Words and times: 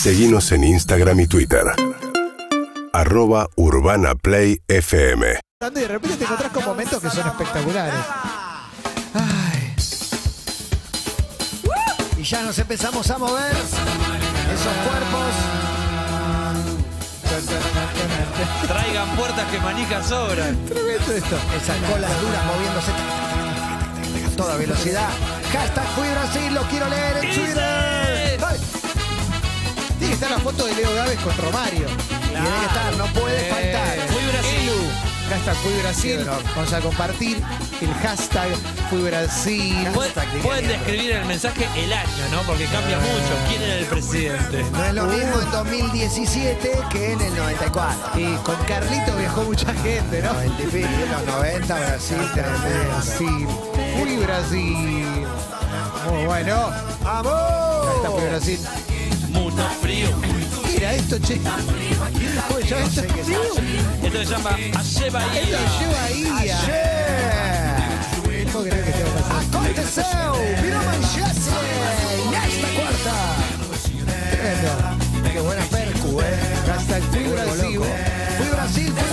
Seguimos 0.00 0.50
en 0.52 0.64
Instagram 0.64 1.20
y 1.20 1.26
Twitter. 1.26 1.60
Arroba 2.90 3.50
Urbana 3.56 4.14
Play 4.14 4.62
FM. 4.66 5.40
Y 5.60 5.74
de 5.78 5.88
repente 5.88 6.16
te 6.16 6.24
encontrás 6.24 6.50
con 6.52 6.64
momentos 6.64 7.02
que 7.02 7.10
son 7.10 7.28
espectaculares. 7.28 8.00
Ay, 9.12 9.74
Y 12.16 12.22
ya 12.22 12.42
nos 12.44 12.58
empezamos 12.58 13.10
a 13.10 13.18
mover 13.18 13.52
esos 13.52 14.72
cuerpos. 14.88 15.34
Traigan 18.68 19.16
puertas 19.16 19.50
que 19.50 19.58
manijas 19.58 20.06
sobran. 20.06 20.64
tremendo 20.64 21.12
esto. 21.12 21.36
Esas 21.62 21.76
colas 21.76 22.20
duras 22.22 22.44
moviéndose 22.46 22.90
a 24.26 24.30
toda 24.34 24.56
velocidad. 24.56 25.10
Hashtag 25.52 25.86
Fui 25.88 26.08
Brasil, 26.08 26.54
lo 26.54 26.62
quiero 26.62 26.88
leer 26.88 27.16
en 27.22 27.34
Twitter. 27.34 27.99
Que 30.10 30.14
estar 30.14 30.30
la 30.32 30.40
foto 30.40 30.66
de 30.66 30.74
Leo 30.74 30.92
Gávez 30.92 31.20
con 31.20 31.36
Romario. 31.36 31.86
Tiene 31.86 32.48
que 32.58 32.66
estar, 32.66 32.96
no 32.96 33.06
puede 33.12 33.48
faltar. 33.48 34.08
Fui 34.08 34.22
Brasil. 34.32 34.90
Hashtag 35.30 35.54
Fui 35.58 35.72
Brasil. 35.80 36.18
Sí, 36.18 36.30
Vamos 36.56 36.72
a 36.72 36.80
compartir 36.80 37.42
el 37.80 37.94
hashtag 37.94 38.48
Fui 38.90 39.02
Brasil. 39.02 39.88
Pueden, 39.94 40.12
Hashtag 40.42 40.66
describir 40.66 41.12
el 41.12 41.24
mensaje 41.26 41.68
el 41.76 41.92
año, 41.92 42.28
¿no? 42.32 42.42
Porque 42.42 42.64
cambia 42.64 42.98
mucho. 42.98 43.48
¿Quién 43.48 43.62
era 43.62 43.74
el 43.76 43.84
presidente? 43.84 44.64
No 44.72 44.84
es 44.84 44.94
lo 44.94 45.04
mismo 45.04 45.40
en 45.42 45.50
2017 45.52 46.72
que 46.90 47.12
en 47.12 47.20
el 47.20 47.36
94. 47.36 48.20
Y 48.20 48.34
con 48.42 48.56
Carlito 48.64 49.16
viajó 49.16 49.44
mucha 49.44 49.72
gente, 49.74 50.22
¿no? 50.22 50.32
90 50.32 50.62
y 50.62 50.66
pico, 50.66 50.88
los 51.12 51.34
90, 51.36 51.78
Brasil, 51.78 52.16
tremendo. 52.34 52.84
Brasil. 52.88 53.48
Fui 53.96 54.16
Brasil. 54.16 55.26
Muy 56.10 56.24
bueno. 56.24 56.56
Hashtag 56.56 56.82
Fui 56.98 57.04
¡Vamos! 57.04 58.22
Brasil. 58.28 58.58
Mucho 59.60 59.80
frío. 59.82 60.08
¿Qué 60.64 60.76
era 60.78 60.94
esto, 60.94 61.16
che? 61.20 61.34
Oye, 62.54 62.66
ya 62.68 62.78
esto, 62.80 63.02
Esto 63.02 64.18
se 64.18 64.24
llama 64.26 64.50
Aye 64.54 64.70
esto 64.70 65.10
Bahía. 65.10 65.58
ahí. 66.04 66.24
a- 66.26 66.38
Ayer. 66.38 67.90
No 68.52 68.58
que 68.64 68.68
esté 68.70 69.04
pasando. 69.04 69.58
Aconteceu, 69.58 70.32
virou 70.62 70.82
manchete 70.84 71.50
nesta 72.32 72.68
quarta. 72.76 73.14
Tremendo. 74.30 74.72
Qué 75.32 75.40
buena 75.40 75.62
percu, 75.70 76.20
eh. 76.20 76.24
Hashtag 76.66 77.02
Fui 77.12 77.24
Brasil. 77.28 77.80
Fui 78.38 78.48
Brasil, 78.48 78.92
fui 78.96 79.09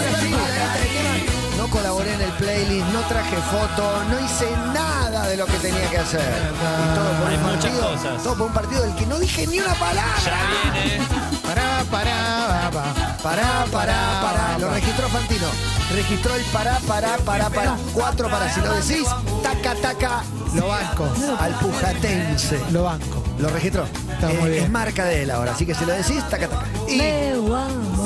playlist, 2.37 2.87
no 2.93 2.99
traje 3.01 3.35
foto, 3.37 4.03
no 4.09 4.19
hice 4.25 4.49
nada 4.73 5.27
de 5.27 5.37
lo 5.37 5.45
que 5.45 5.57
tenía 5.57 5.89
que 5.89 5.97
hacer. 5.97 6.21
Y 6.21 6.95
todo 6.95 7.11
por 7.19 7.27
Hay 7.27 7.35
un 7.37 7.43
partido, 7.43 7.91
cosas. 7.91 8.23
todo 8.23 8.35
por 8.35 8.47
un 8.47 8.53
partido 8.53 8.81
del 8.83 8.95
que 8.95 9.05
no 9.05 9.19
dije 9.19 9.47
ni 9.47 9.59
una 9.59 9.73
palabra. 9.75 10.13
Ya 10.25 10.73
viene. 10.73 11.03
Pará, 11.43 11.83
pará, 11.89 12.47
va, 12.49 12.69
va. 12.69 13.17
Pará, 13.23 13.65
pará, 13.71 14.21
pará. 14.21 14.57
Lo 14.59 14.69
registró 14.69 15.07
Fantino. 15.09 15.47
Registró 15.93 16.35
el 16.35 16.43
pará, 16.45 16.79
pará, 16.87 17.17
pará, 17.25 17.49
pará. 17.49 17.77
Cuatro 17.93 18.29
para 18.29 18.53
si 18.53 18.59
lo 18.61 18.73
decís. 18.73 19.07
Taca, 19.43 19.75
taca. 19.75 20.23
Lo 20.53 20.67
banco. 20.67 21.07
Al 21.39 21.53
pujatense. 21.55 22.59
Lo 22.71 22.83
banco. 22.83 23.23
Lo 23.39 23.49
registró. 23.49 23.83
Está 23.85 24.27
muy 24.27 24.35
Eh, 24.35 24.49
bien. 24.51 24.63
Es 24.65 24.69
marca 24.69 25.05
de 25.05 25.23
él 25.23 25.31
ahora, 25.31 25.51
así 25.51 25.65
que 25.65 25.75
si 25.75 25.85
lo 25.85 25.93
decís, 25.93 26.23
taca, 26.29 26.47
taca. 26.47 26.65
Y 26.87 26.97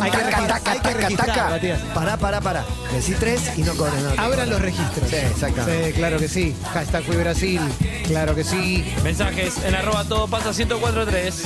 Hay 0.01 0.11
que 0.11 0.17
registrar, 0.17 0.47
taca, 0.47 0.71
hay 0.71 0.79
que 0.79 0.83
taca, 0.83 0.99
registrar, 0.99 1.27
taca. 1.27 1.49
Matías. 1.49 1.79
Pará, 1.93 2.17
pará, 2.17 2.41
pará. 2.41 2.65
Decí 2.91 3.13
tres 3.13 3.51
y 3.57 3.61
no 3.61 3.73
cobres 3.75 4.01
nada. 4.01 4.21
Abran 4.21 4.49
los 4.49 4.61
registros. 4.61 5.09
Sí, 5.09 5.15
exactamente. 5.15 5.87
Sí, 5.87 5.93
claro 5.93 6.17
que 6.17 6.27
sí. 6.27 6.55
Hashtag 6.73 7.03
Fui 7.03 7.15
Brasil. 7.17 7.61
Claro 8.05 8.35
que 8.35 8.43
sí. 8.43 8.85
Mensajes 9.03 9.63
en 9.63 9.75
arroba 9.75 10.03
todo 10.05 10.27
pasa 10.27 10.51
1043. 10.51 11.43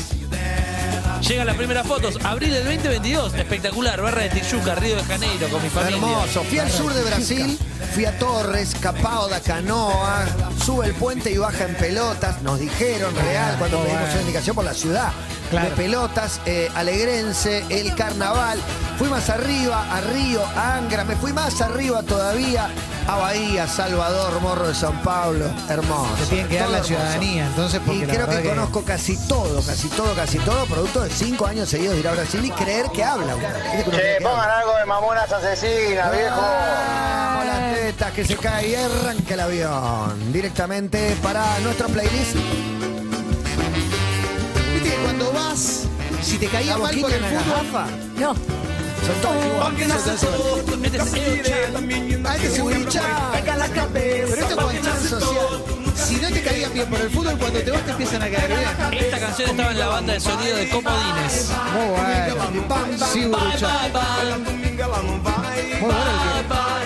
Llegan 1.28 1.48
las 1.48 1.56
primeras 1.56 1.88
fotos. 1.88 2.20
Abril 2.24 2.52
del 2.54 2.64
2022. 2.66 3.34
Espectacular. 3.34 4.00
Barra 4.00 4.22
de 4.24 4.30
Tijuca, 4.30 4.76
Río 4.76 4.96
de 4.96 5.04
Janeiro, 5.04 5.48
con 5.50 5.62
mi 5.64 5.70
familia. 5.70 5.96
Hermoso. 5.98 6.44
Fui 6.44 6.60
al 6.60 6.70
sur 6.72 6.94
de 6.94 7.02
Brasil, 7.04 7.60
fui 7.96 8.06
a 8.06 8.18
Torres, 8.20 8.76
Capao 8.80 9.28
da 9.28 9.40
Canoa, 9.40 10.26
sube 10.64 10.86
el 10.86 10.94
puente 10.94 11.32
y 11.32 11.38
baja 11.38 11.64
en 11.66 11.74
pelotas. 11.76 12.44
Nos 12.44 12.60
dijeron 12.60 13.16
real 13.16 13.56
cuando 13.58 13.80
Oh, 13.80 13.84
pedimos 13.84 14.12
una 14.12 14.22
indicación 14.22 14.56
por 14.56 14.66
la 14.66 14.74
ciudad. 14.76 15.12
Claro. 15.50 15.70
De 15.72 15.76
pelotas, 15.76 16.42
eh, 16.46 16.70
Alegrense, 16.76 17.64
el 17.70 17.96
carnaval. 17.96 18.60
Fui 19.00 19.10
más 19.10 19.30
arriba, 19.30 19.84
a 19.92 20.02
Río, 20.02 20.44
a 20.56 20.78
Angra. 20.78 21.06
Me 21.06 21.16
fui 21.16 21.34
más 21.34 21.60
arriba 21.62 22.04
todavía, 22.04 22.70
a 23.08 23.16
Bahía, 23.18 23.68
Salvador, 23.68 24.42
Morro 24.42 24.68
de 24.68 24.74
San 24.76 25.02
Pablo. 25.04 25.46
Hermoso. 25.70 26.14
Te 26.22 26.26
tienen 26.26 26.48
que 26.48 26.56
dar 26.60 26.70
la 26.70 26.78
hermoso. 26.78 26.88
ciudadanía, 26.88 27.46
entonces, 27.48 27.82
porque 27.86 28.00
Y 28.02 28.06
la 28.06 28.14
creo 28.14 28.28
que, 28.30 28.50
conozco 28.50 28.84
casi 28.84 29.16
todo, 29.28 29.62
casi 29.62 29.90
todo, 29.90 30.14
casi 30.16 30.40
todo, 30.40 30.66
producto 30.66 31.02
de 31.02 31.10
cinco 31.12 31.46
años 31.46 31.70
seguidos 31.70 31.94
de 31.96 32.00
ir 32.00 32.08
a 32.08 32.14
Brasil 32.14 32.44
y 32.44 32.52
creer 32.52 32.88
que 32.92 33.04
habla. 33.04 33.36
uno. 33.36 33.46
¿Viste 33.48 33.84
que 33.84 33.90
uno 33.90 33.98
cree 33.98 34.18
Che, 34.18 34.24
pongan 34.24 34.50
algo 34.50 34.76
de 34.78 34.86
mamonas 34.86 35.32
asesinas, 35.32 36.12
viejo. 36.12 36.36
Vamos 36.42 37.46
las 37.46 37.76
tetas 37.76 38.12
que 38.14 38.26
se 38.26 38.36
cae 38.38 38.70
y 38.70 38.76
arranca 38.76 39.34
el 39.36 39.40
avión. 39.40 40.34
Directamente 40.34 41.16
para 41.22 41.60
nuestro 41.60 41.88
playlist. 41.90 42.36
Viste 44.74 44.90
que 44.90 44.96
cuando 45.04 45.32
vas, 45.32 45.84
si 46.22 46.38
te 46.38 46.48
caía 46.48 46.78
mal 46.78 46.96
boquita 46.96 47.16
el 47.18 47.24
fútbol. 47.24 47.44
garrafa. 47.56 47.86
Todos 49.22 49.46
iguales. 49.46 49.92
Este 52.36 52.48
es 52.48 52.60
el 52.60 52.88
chat. 52.90 53.04
Ah, 53.06 53.40
este 54.26 54.56
social. 55.10 55.85
Si 56.06 56.16
no 56.18 56.30
te 56.30 56.42
caían 56.44 56.74
bien 56.74 56.88
por 56.88 57.00
el 57.02 57.10
fútbol, 57.10 57.38
cuando 57.38 57.60
te 57.60 57.72
vas 57.72 57.84
te 57.86 57.92
empiezan 57.92 58.22
a 58.22 58.30
caer 58.30 58.48
bien. 58.48 59.02
Esta 59.04 59.20
canción 59.20 59.50
estaba 59.50 59.72
en 59.72 59.80
la 59.80 59.88
banda 59.88 60.14
de 60.14 60.20
sonido 60.20 60.56
de 60.58 60.70
Comodines. 60.70 61.52
Muy 61.74 61.86
bueno. 61.90 63.06
Sí, 63.12 63.26
Burucha. 63.26 63.70
Muy 65.82 65.90
bueno 65.90 66.06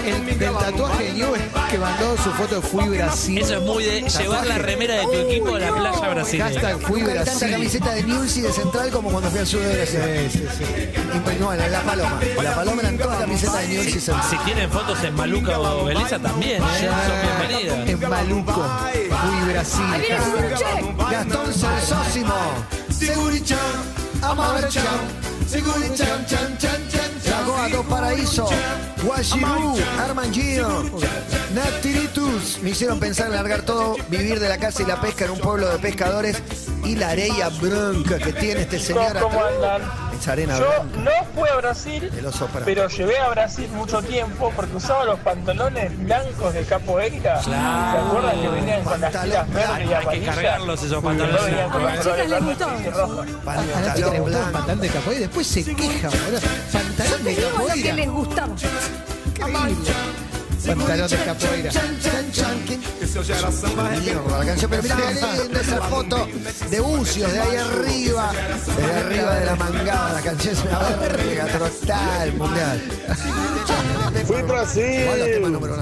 el, 0.06 0.16
que- 0.26 0.32
el 0.32 0.40
del 0.40 0.54
tatuaje 0.54 1.04
de 1.04 1.14
Newell 1.14 1.42
que 1.70 1.78
mandó 1.78 2.18
su 2.18 2.32
foto 2.32 2.56
de 2.56 2.62
Fui 2.62 2.88
Brasil. 2.90 3.38
Eso 3.40 3.56
es 3.56 3.62
muy 3.62 3.84
de 3.84 4.02
llevar 4.10 4.48
la 4.48 4.58
remera 4.58 4.96
de 4.96 5.04
tu 5.04 5.14
equipo 5.14 5.56
a 5.56 5.60
la 5.60 5.72
playa 5.76 6.10
brasileña. 6.10 6.46
Hashtag 6.50 6.80
Fui 6.82 7.02
vi 7.02 7.08
tanta 7.08 7.24
Brasil. 7.24 7.52
camiseta 7.52 7.92
de 7.94 8.04
News 8.04 8.38
y 8.38 8.42
de 8.42 8.52
Central 8.54 8.90
como 8.90 9.12
cuando 9.12 9.30
fui 9.30 9.40
al 9.40 9.48
sur 9.48 9.60
de 9.62 9.76
Brasil. 9.76 10.00
Sí, 10.32 10.40
sí, 10.40 10.48
sí. 10.58 10.64
Y, 11.36 11.40
No, 11.40 11.54
en 11.54 11.72
la 11.72 11.82
Paloma. 11.82 12.20
La 12.42 12.56
Paloma 12.56 12.82
eran 12.82 12.98
todas 12.98 13.20
camisetas 13.20 13.62
de 13.62 13.68
News 13.68 13.88
y 13.88 14.00
Central. 14.00 14.26
Si 14.30 14.38
tienen 14.46 14.72
fotos 14.72 15.04
en 15.04 15.14
Maluca 15.16 15.60
o 15.60 15.86
Beleza 15.86 16.18
también, 16.20 16.64
¿eh? 16.64 16.66
Son 16.80 17.50
bienvenidas. 17.50 17.90
En 17.90 18.10
Maluco. 18.10 18.66
Fui 19.10 19.52
Brasil. 19.52 19.84
Ahí 19.92 20.02
viene 20.02 20.26
Suruche. 20.26 21.12
Gastón 21.12 21.54
Sonsósimo. 21.54 22.36
Segurichan. 22.90 23.60
Amarcham. 24.22 24.84
Segurichan. 25.48 26.26
Chan, 26.26 26.58
chan, 26.58 26.88
chan. 26.90 27.10
Lagoa 27.30 27.70
do 27.70 27.84
Paraíso. 27.84 28.48
Guajirú. 29.04 29.78
Armangino. 30.00 30.84
Natiritus. 31.54 32.60
Me 32.62 32.72
hicieron 32.72 33.00
pensar 33.00 33.28
en 33.28 33.34
largar 33.34 33.62
todo, 33.64 33.96
vivir 34.10 34.40
de 34.40 34.50
la 34.50 34.58
caza 34.58 34.84
y 34.84 34.86
la 34.86 35.00
pesca 35.02 35.26
en 35.26 35.32
un 35.32 35.40
pueblo 35.40 35.68
de 35.70 35.80
pescadores 35.80 36.42
y 36.84 36.96
la 36.96 37.10
arena 37.10 37.50
bronca 37.50 38.18
que 38.18 38.34
tiene 38.34 38.62
este 38.62 38.80
señor. 38.80 39.20
¿Cómo 39.20 39.44
andan? 39.44 40.09
Arena 40.28 40.58
Yo 40.60 40.66
blanca. 40.68 41.00
no 41.12 41.26
fui 41.40 41.50
a 41.50 41.56
Brasil, 41.56 42.12
El 42.18 42.26
oso 42.26 42.46
para. 42.48 42.66
pero 42.66 42.88
llevé 42.90 43.18
a 43.20 43.30
Brasil 43.30 43.68
mucho 43.74 44.02
tiempo 44.02 44.52
porque 44.56 44.76
usaba 44.76 45.06
los 45.06 45.20
pantalones 45.20 45.98
blancos 46.04 46.54
de 46.54 46.64
capoeira. 46.64 47.42
¿Se 47.42 47.52
acuerdan 47.56 48.42
que 48.42 48.48
venían 48.50 48.84
con 48.84 49.02
las 49.02 49.12
tiras 49.12 49.50
verdes 49.54 49.70
y 49.70 49.82
Hay 49.82 49.88
que 49.88 49.96
amarillas? 49.96 50.36
cargarlos 50.36 50.80
esos 50.84 50.92
No 50.92 51.02
pantalones. 51.10 51.46
venían 51.46 51.70
con 51.70 51.82
A 51.82 51.86
las 51.96 52.00
chicas 52.04 52.18
les 52.18 52.30
rojos. 52.94 53.28
A 53.48 53.56
la 53.56 53.94
chica 53.96 54.10
le 54.12 54.20
Pantalón 54.20 54.20
gustaba 54.20 54.20
el 54.20 54.22
blanco. 54.24 54.52
pantalón 54.52 54.80
de 54.82 54.88
capoeira 54.90 55.20
y 55.20 55.24
después 55.24 55.48
se 55.48 55.64
queja, 55.76 56.10
boludo. 56.10 56.40
Pantalón 56.72 57.24
de 57.24 57.34
Te 57.36 57.42
digo 57.42 57.50
lo 57.50 57.58
que 57.58 57.64
capoeira. 57.66 57.94
les 57.96 58.10
gustaba. 58.10 58.54
Increíble. 59.40 59.94
Pantalón 60.76 61.10
de 61.10 61.18
capoeira. 61.18 61.72
Mierda, 64.02 64.38
la 64.40 64.46
canción, 64.46 64.70
pero 64.72 64.84
mirá 64.84 64.96
qué 64.96 65.42
linda 65.42 65.62
esa 65.62 65.82
foto 65.82 66.28
de 66.70 66.80
bucios 66.80 67.32
de 67.34 67.40
ahí 67.40 67.58
arriba, 67.58 68.32
de 68.78 68.94
arriba 68.94 69.36
de 69.40 69.46
la 69.46 69.56
mangada, 69.56 70.14
la 70.14 70.22
canción 70.22 70.54
es 70.54 70.64
una 70.64 70.80
verga 70.80 71.46
total 71.58 72.34
mundial. 72.34 72.82
Fui 74.26 74.42
Brasil 74.44 75.08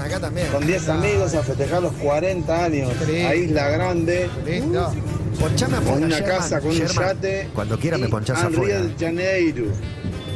acá 0.04 0.20
también. 0.20 0.48
con 0.48 0.66
10 0.66 0.88
amigos 0.88 1.34
a 1.34 1.42
festejar 1.42 1.82
los 1.82 1.92
40 1.94 2.64
años 2.64 2.92
Sí. 3.06 3.16
a 3.16 3.34
Isla 3.34 3.68
Grande. 3.68 4.30
Lindo. 4.46 4.92
Ponchame 5.38 5.76
Con 5.76 5.84
afuera, 5.86 6.06
una 6.06 6.18
Sherman, 6.18 6.36
casa, 6.38 6.60
con 6.60 6.70
un 6.70 6.86
yate. 6.86 7.48
Cuando 7.54 7.78
quiera 7.78 7.98
me 7.98 8.08
ponchás 8.08 8.42
afuera. 8.42 8.80
Río 8.80 8.88
de 8.88 8.94
Janeiro. 9.06 9.64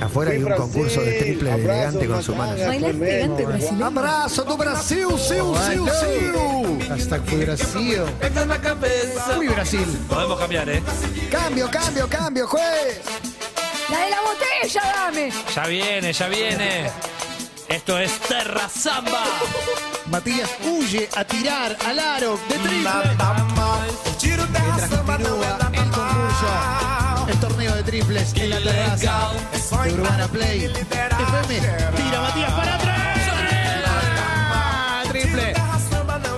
Afuera 0.03 0.33
hay 0.33 0.43
un 0.43 0.53
concurso 0.53 1.01
de 1.01 1.13
triple 1.13 1.53
elegante 1.53 2.07
con 2.07 2.23
su 2.23 2.35
mano. 2.35 2.55
elegante 2.55 3.47
brasileño. 3.47 3.87
Abrazo 3.87 4.45
tu 4.45 4.57
Brasil, 4.57 5.07
siu, 5.19 5.55
siu, 5.57 5.87
siu. 5.87 6.79
Hashtag 6.89 7.25
Fui 7.25 7.45
Brasil. 7.45 8.03
Esta 8.21 8.41
es 8.43 8.47
la 8.47 8.61
cabeza. 8.61 9.23
Fui 9.37 9.49
Brasil. 9.49 9.87
Podemos 10.09 10.39
cambiar, 10.41 10.69
¿eh? 10.69 10.83
Cambio, 11.31 11.71
cambio, 11.71 12.09
cambio, 12.09 12.47
juez. 12.49 13.01
La 13.91 13.99
de 14.01 14.11
la 14.11 14.21
botella, 14.23 14.83
dame. 14.95 15.33
Ya 15.55 15.67
viene, 15.67 16.13
ya 16.13 16.29
viene. 16.29 16.91
Esto 17.69 17.99
es 17.99 18.13
Terra 18.21 18.69
Samba. 18.69 19.25
Matías 20.11 20.51
huye 20.65 21.09
a 21.17 21.25
tirar 21.25 21.77
al 21.87 21.99
aro 21.99 22.39
de 22.49 22.55
triple. 22.59 22.91
Mientras 24.23 24.91
continúa 24.91 25.59
el 25.73 25.91
concurso, 25.91 26.47
el 27.33 27.41
torneo 27.41 27.75
de 27.75 27.83
triples 27.83 28.33
en 28.35 28.51
la 28.51 28.61
terraza 28.61 29.31
de 29.85 29.93
Urbana 29.95 30.29
Play. 30.29 30.65
FM, 30.65 31.61
tira 31.97 32.21
Matías 32.21 32.53
para 32.53 32.75
atrás. 32.75 33.19
Triple. 35.09 35.55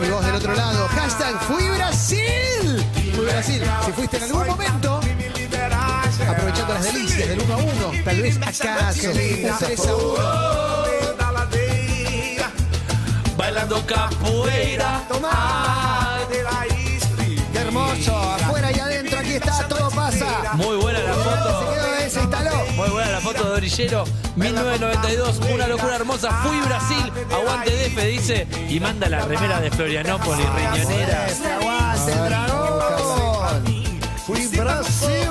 Y 0.06 0.10
vos 0.10 0.24
del 0.24 0.34
otro 0.36 0.54
lado, 0.54 0.88
hashtag 0.88 1.38
Fui 1.40 1.68
Brasil. 1.68 2.86
Fui 3.14 3.24
Brasil. 3.24 3.62
Si 3.84 3.92
fuiste 3.92 4.16
en 4.18 4.22
algún 4.24 4.46
momento, 4.46 5.00
aprovechando 6.28 6.74
las 6.74 6.84
delicias 6.84 7.28
del 7.28 7.40
1 7.40 7.54
a 7.54 7.56
1, 7.56 8.04
tal 8.04 8.22
vez 8.22 8.36
acaso 8.36 9.08
un 9.08 9.14
3 9.58 9.86
a 9.86 9.94
1. 9.94 10.14
Bailando 13.36 13.84
capoeira. 13.86 15.02
Qué 17.52 17.58
hermoso, 17.58 18.16
afuera 18.16 18.70
y 18.72 18.78
adentro, 18.78 19.18
aquí 19.18 19.34
está, 19.34 19.68
todo 19.68 19.90
pasa. 19.90 20.54
Muy 20.54 20.76
buena 20.76 20.83
foto 23.24 23.42
de 23.42 23.56
Orillero, 23.56 24.04
1992, 24.36 25.40
una 25.54 25.66
locura 25.66 25.96
hermosa. 25.96 26.30
Fui 26.42 26.60
Brasil, 26.60 27.10
aguante 27.32 27.70
DF, 27.70 28.04
dice, 28.04 28.46
y 28.68 28.78
manda 28.78 29.08
la 29.08 29.24
remera 29.24 29.62
de 29.62 29.70
Florianópolis, 29.70 30.46
riñonera. 30.54 31.26
Aguante, 31.58 32.12
el 32.12 32.24
dragón. 32.26 33.64
Fui 34.26 34.46
Brasil. 34.48 35.30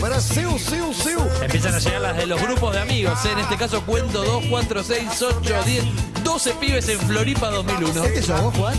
Brasil, 0.00 0.48
siu, 0.58 0.92
siu. 0.92 1.20
Empiezan 1.40 1.76
a 1.76 1.78
llegar 1.78 2.00
las 2.00 2.16
de 2.16 2.26
los 2.26 2.42
grupos 2.42 2.72
de 2.72 2.80
amigos, 2.80 3.24
¿eh? 3.26 3.30
en 3.30 3.38
este 3.38 3.56
caso 3.56 3.80
cuento 3.82 4.24
2, 4.24 4.46
4, 4.50 4.82
6, 4.82 5.22
8, 5.22 5.54
10, 5.66 5.84
12 6.24 6.54
pibes 6.54 6.88
en 6.88 6.98
Floripa 6.98 7.48
2001. 7.50 8.04
¿Este 8.06 8.22
sos 8.22 8.42
vos, 8.42 8.56
Juan? 8.56 8.76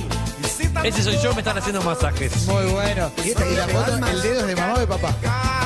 Ese 0.84 1.04
soy 1.04 1.18
yo, 1.24 1.34
me 1.34 1.40
están 1.40 1.58
haciendo 1.58 1.81
masajes. 1.81 2.46
Muy 2.48 2.66
bueno. 2.66 3.10
¿Y 3.24 3.30
esta 3.30 3.50
Y 3.50 3.56
la 3.56 3.68
foto, 3.70 3.96
el 3.96 4.22
dedo 4.22 4.42
es 4.42 4.48
de 4.48 4.56
mamá 4.58 4.74
o 4.74 4.80
de 4.80 4.88
papá. 4.88 5.16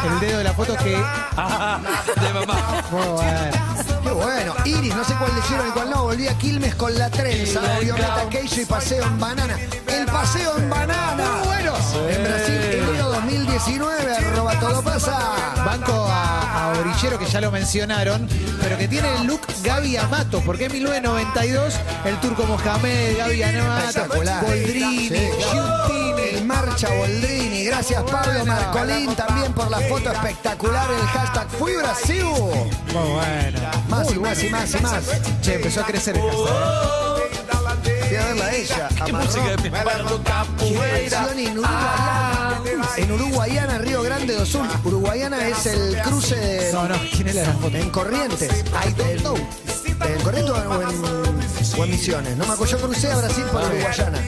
El 0.06 0.20
dedo 0.20 0.38
de 0.40 0.44
la 0.44 0.54
foto 0.54 0.76
que. 0.78 0.96
Ah, 1.38 1.80
de 2.22 2.34
mamá. 2.34 2.84
Muy 2.92 3.08
bueno. 3.08 3.58
Qué 4.04 4.12
bueno. 4.12 4.54
Iris, 4.66 4.96
no 4.96 5.04
sé 5.04 5.14
cuál 5.16 5.34
le 5.34 5.40
hicieron 5.40 5.68
y 5.68 5.72
cuál 5.72 5.90
no. 5.90 6.04
Volví 6.04 6.28
a 6.28 6.38
Quilmes 6.38 6.76
con 6.76 6.98
la 6.98 7.10
trenza. 7.10 7.62
Violeta 7.82 8.28
Queijo 8.30 8.62
y 8.62 8.66
paseo 8.66 9.04
en 9.06 9.20
banana. 9.20 9.58
El 9.88 10.06
paseo 10.06 10.58
en 10.58 10.70
banana. 10.70 11.24
Muy 11.40 11.48
bueno. 11.48 11.74
En 12.10 12.24
Brasil, 12.24 12.56
enero 12.56 13.10
2019. 13.10 14.16
Arroba 14.16 14.60
todo 14.60 14.82
pasa. 14.82 15.20
Banco 15.66 16.08
a, 16.10 16.64
a 16.64 16.80
Orillero, 16.80 17.20
que 17.20 17.26
ya 17.26 17.42
lo 17.42 17.52
mencionaron, 17.52 18.28
pero 18.62 18.78
que 18.78 18.88
tiene 18.88 19.14
el 19.18 19.28
look 19.28 19.42
Gaby 19.64 19.98
Amato, 19.98 20.42
porque 20.46 20.66
en 20.66 20.72
1992 20.74 21.76
el 22.06 22.16
turco 22.22 22.46
Mohamed, 22.46 23.18
Gaby 23.18 23.44
Amato. 23.44 24.06
Boldrini, 24.08 25.10
Giuntini. 25.10 26.19
Marcha 26.50 26.90
Boldrini. 26.90 27.64
Gracias 27.66 28.02
Pablo 28.04 28.44
Marcolín 28.44 29.16
también 29.16 29.54
por 29.54 29.70
la 29.70 29.80
foto 29.82 30.12
espectacular. 30.12 30.90
El 30.90 31.08
hashtag 31.08 31.48
Fui 31.52 31.76
Brasil. 31.76 32.24
Muy 32.24 33.10
bueno. 33.14 33.60
Más 33.88 34.12
y 34.12 34.20
más 34.20 34.44
y 34.44 34.50
más 34.50 34.74
y 34.74 34.80
más. 34.80 35.04
Che, 35.42 35.54
empezó 35.56 35.82
a 35.82 35.86
crecer 35.86 36.18
el 36.18 36.24
hashtag. 36.24 36.50
Fui 38.08 38.18
a 38.18 38.26
verla 38.26 38.46
a 38.46 38.56
ella. 38.56 38.90
En 38.98 39.16
Uruguayana. 41.60 42.62
En 42.98 43.12
Uruguayana, 43.12 43.78
Río 43.78 44.02
Grande 44.02 44.34
do 44.34 44.44
Sul. 44.44 44.68
Uruguayana 44.84 45.48
es 45.48 45.68
el 45.68 46.02
cruce 46.02 46.36
de. 46.36 46.74
No, 46.74 46.88
no, 46.88 46.96
¿quién 47.16 47.28
es 47.28 47.36
la 47.36 47.54
foto? 47.54 47.78
En 47.78 47.92
Corrientes. 47.92 48.52
I 48.52 48.92
don't 48.94 49.20
know. 49.22 49.38
¿En 49.38 50.22
Corrientes 50.22 50.52
o 50.52 50.58
en, 50.58 51.80
o 51.80 51.84
en 51.84 51.92
Misiones? 51.92 52.36
No 52.38 52.48
me 52.48 52.54
acuerdo. 52.54 52.78
Yo 52.78 52.88
crucé 52.88 53.12
a 53.12 53.18
Brasil 53.18 53.44
por 53.52 53.62
Uruguayana. 53.62 54.20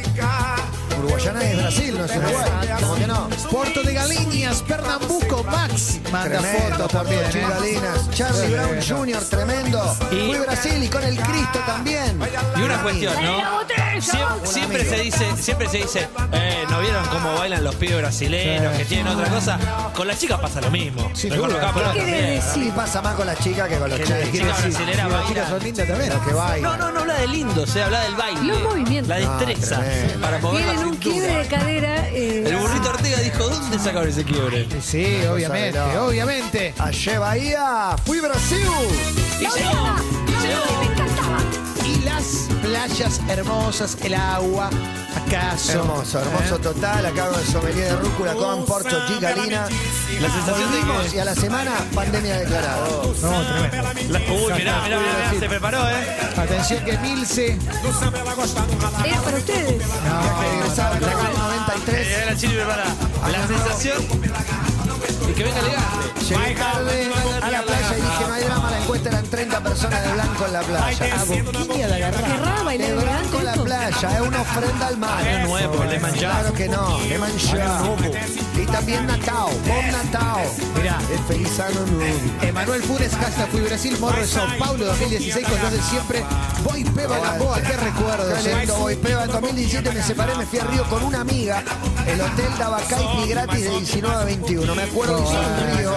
Uruguayana 1.01 1.41
es 1.43 1.57
Brasil, 1.57 1.97
no 1.97 2.05
es 2.05 2.15
Uruguay. 2.15 2.69
¿Cómo 2.79 2.95
que 2.95 3.07
no? 3.07 3.29
Puerto 3.49 3.81
de 3.83 3.93
Galiñas, 3.93 4.61
Pernambuco, 4.63 5.43
Max. 5.43 5.99
Manda 6.11 6.39
fotos 6.41 6.91
también. 6.91 7.21
¿eh? 7.21 7.29
Chingalinas. 7.31 8.09
Charlie 8.11 8.47
Sí, 8.47 8.53
Brown 8.53 8.75
no. 8.77 8.97
Jr., 8.97 9.23
tremendo. 9.29 9.97
Y- 10.11 10.15
Fui 10.27 10.39
Brasil 10.39 10.83
y 10.83 10.87
con 10.87 11.03
el 11.03 11.17
Cristo 11.19 11.59
también. 11.65 12.19
Y 12.57 12.61
una 12.61 12.81
cuestión, 12.83 13.13
¿no? 13.23 13.61
Siem- 14.01 14.45
siempre 14.45 14.83
se 14.85 14.95
dice, 15.01 15.25
siempre 15.37 15.69
se 15.69 15.77
dice, 15.77 16.07
eh, 16.33 16.63
¿no 16.69 16.79
vieron 16.79 17.05
cómo 17.07 17.33
bailan 17.35 17.63
los 17.63 17.75
pibes 17.75 17.97
brasileños 17.97 18.75
que 18.77 18.85
tienen 18.85 19.07
otra 19.07 19.27
cosa? 19.29 19.59
Con 19.95 20.07
las 20.07 20.19
chicas 20.19 20.39
pasa 20.39 20.59
lo 20.61 20.71
mismo. 20.71 21.09
Sin 21.13 21.29
Con 21.29 21.39
los 21.41 21.49
duda. 21.49 21.61
cabros 21.61 21.93
¿Qué 21.93 21.99
querés 21.99 22.13
también. 22.21 22.35
decir? 22.41 22.63
Sí, 22.65 22.71
pasa 22.75 23.01
más 23.01 23.15
con 23.15 23.27
las 23.27 23.39
chicas 23.39 23.67
que 23.69 23.77
con 23.77 23.89
los 23.89 23.99
Que 23.99 24.05
la 24.05 24.17
chicos. 24.17 24.31
chica 24.31 24.55
brasilera 24.61 25.07
las 25.07 25.27
chicas 25.27 25.49
son 25.49 25.63
lindas 25.63 25.87
también. 25.87 26.09
Los 26.13 26.21
que 26.23 26.31
No, 26.31 26.37
bailan. 26.37 26.79
no, 26.79 26.91
no 26.91 26.99
habla 27.01 27.13
de 27.15 27.27
lindo, 27.27 27.67
se 27.67 27.83
habla 27.83 28.01
del 28.01 28.15
baile. 28.15 28.41
Los 28.53 28.61
movimientos. 28.63 29.07
La 29.09 29.15
destreza 29.17 29.75
Ah, 29.77 29.83
tremendo. 29.83 30.19
para 30.21 30.37
mover 30.39 30.65
la 30.65 30.71
Tienen 30.71 30.87
un 30.87 30.95
quiebre 30.97 31.35
de 31.37 31.47
cadera. 31.47 32.07
eh, 32.09 32.43
El 32.47 32.55
burrito 32.57 32.89
Ortega 32.89 33.17
dijo, 33.19 33.47
¿dónde 33.49 33.77
sacaron 33.79 34.09
ese 34.09 34.23
quiebre? 34.23 34.67
Sí, 34.81 35.21
obviamente, 35.31 35.77
de 35.79 35.85
loco. 35.93 36.05
obviamente. 36.07 36.73
Allá 36.79 37.19
Bahía. 37.19 37.95
Fui 38.05 38.19
Brasil. 38.19 38.67
Y 39.39 39.43
llegó, 39.43 39.95
y 40.27 40.31
llegó. 40.47 41.00
Las 42.21 42.47
playas 42.61 43.19
hermosas, 43.29 43.97
el 44.03 44.13
agua, 44.13 44.69
acaso. 45.25 45.71
Hermoso, 45.71 46.19
hermoso 46.19 46.55
¿Eh? 46.55 46.59
total. 46.59 47.05
Acá 47.07 47.29
el 47.35 47.45
sommelier 47.51 47.87
de 47.87 47.95
rúcula 47.95 48.33
con 48.35 48.63
Porto 48.65 48.95
Gigalina. 49.07 49.67
La 50.19 50.29
sensación 50.29 50.71
de 50.71 51.15
y 51.15 51.17
a 51.19 51.25
la 51.25 51.33
semana 51.33 51.71
pandemia 51.95 52.37
declarada. 52.37 52.77
No, 52.85 53.41
tremendo. 53.71 54.09
la- 54.13 54.19
Uy, 54.19 54.53
mirá, 54.53 54.81
mirá, 54.83 54.99
mirá, 54.99 55.39
se 55.39 55.49
preparó, 55.49 55.79
¿eh? 55.89 56.17
Atención 56.37 56.85
que 56.85 56.97
Milce. 56.99 57.57
Era 59.05 59.21
para 59.21 59.37
ustedes. 59.37 59.83
Regresaba 60.51 60.97
en 60.97 61.03
el 61.03 61.37
93. 61.37 62.07
Eh, 62.07 62.23
la 62.27 62.37
chile 62.37 62.53
preparada. 62.55 62.95
La 63.31 63.47
sensación 63.47 63.97
de 65.01 65.33
que 65.33 65.43
venga 65.43 65.59
elegante. 65.59 66.25
Llegué 66.27 66.55
tarde 66.55 67.11
a 67.41 67.51
la 67.51 67.61
playa 67.63 67.97
y 67.97 68.01
dije, 68.01 68.27
no 68.27 68.33
hay 68.33 68.43
drama, 68.43 68.71
la 68.71 68.77
encuesta 68.79 69.09
eran 69.09 69.25
30 69.25 69.63
personas 69.63 70.03
de 70.03 70.13
blanco 70.13 70.45
en 70.45 70.53
la 70.53 70.61
playa. 70.61 71.23
Boquilla 71.25 71.87
de 71.87 71.93
agarrar. 71.95 72.23
¿Querrá 72.23 72.63
bailar 72.63 72.89
De 72.89 72.95
blanco 72.95 73.37
en 73.39 73.45
la 73.45 73.53
playa, 73.53 74.15
es 74.15 74.21
una 74.21 74.41
ofrenda 74.41 74.87
al 74.87 74.97
mar. 74.97 75.27
Año 75.27 75.47
nuevo, 75.47 75.83
le. 75.83 75.99
Claro 75.99 76.53
que 76.53 76.67
no, 76.67 76.99
le 77.01 77.17
manchás. 77.17 77.83
Y 78.55 78.65
también 78.65 79.07
Natal, 79.07 79.49
Bon 79.67 79.91
Natal. 79.91 80.45
Mirá. 80.75 80.99
Es 81.13 81.21
feliz 81.27 81.59
año 81.59 81.85
nuevo. 81.87 82.19
Emanuel 82.41 82.83
Funes, 82.83 83.15
hashtag 83.15 83.49
Fui 83.49 83.61
Brasil, 83.61 83.97
Morro 83.99 84.21
de 84.21 84.27
Sao 84.27 84.47
Paulo 84.59 84.85
2016 84.85 85.47
con 85.47 85.61
los 85.61 85.71
de 85.71 85.81
siempre. 85.81 86.23
Voy 86.63 86.83
Peba 86.83 87.17
Gamboa, 87.17 87.61
qué 87.61 87.75
lindo, 88.43 88.75
voy 88.77 88.95
peba. 88.95 89.23
En 89.23 89.31
2017 89.31 89.91
me 89.91 90.03
separé, 90.03 90.35
me 90.35 90.45
fui 90.45 90.59
a 90.59 90.63
Río 90.65 90.83
con 90.85 91.03
una 91.03 91.21
amiga. 91.21 91.63
El 92.07 92.21
hotel 92.21 92.51
daba 92.57 92.79
kite 92.81 93.27
gratis 93.27 93.63
de 93.63 93.69
19 93.69 94.15
a 94.15 94.25
21. 94.25 94.75
Me 94.75 94.87
hizo 94.93 95.41
en 95.41 95.77
Río. 95.77 95.95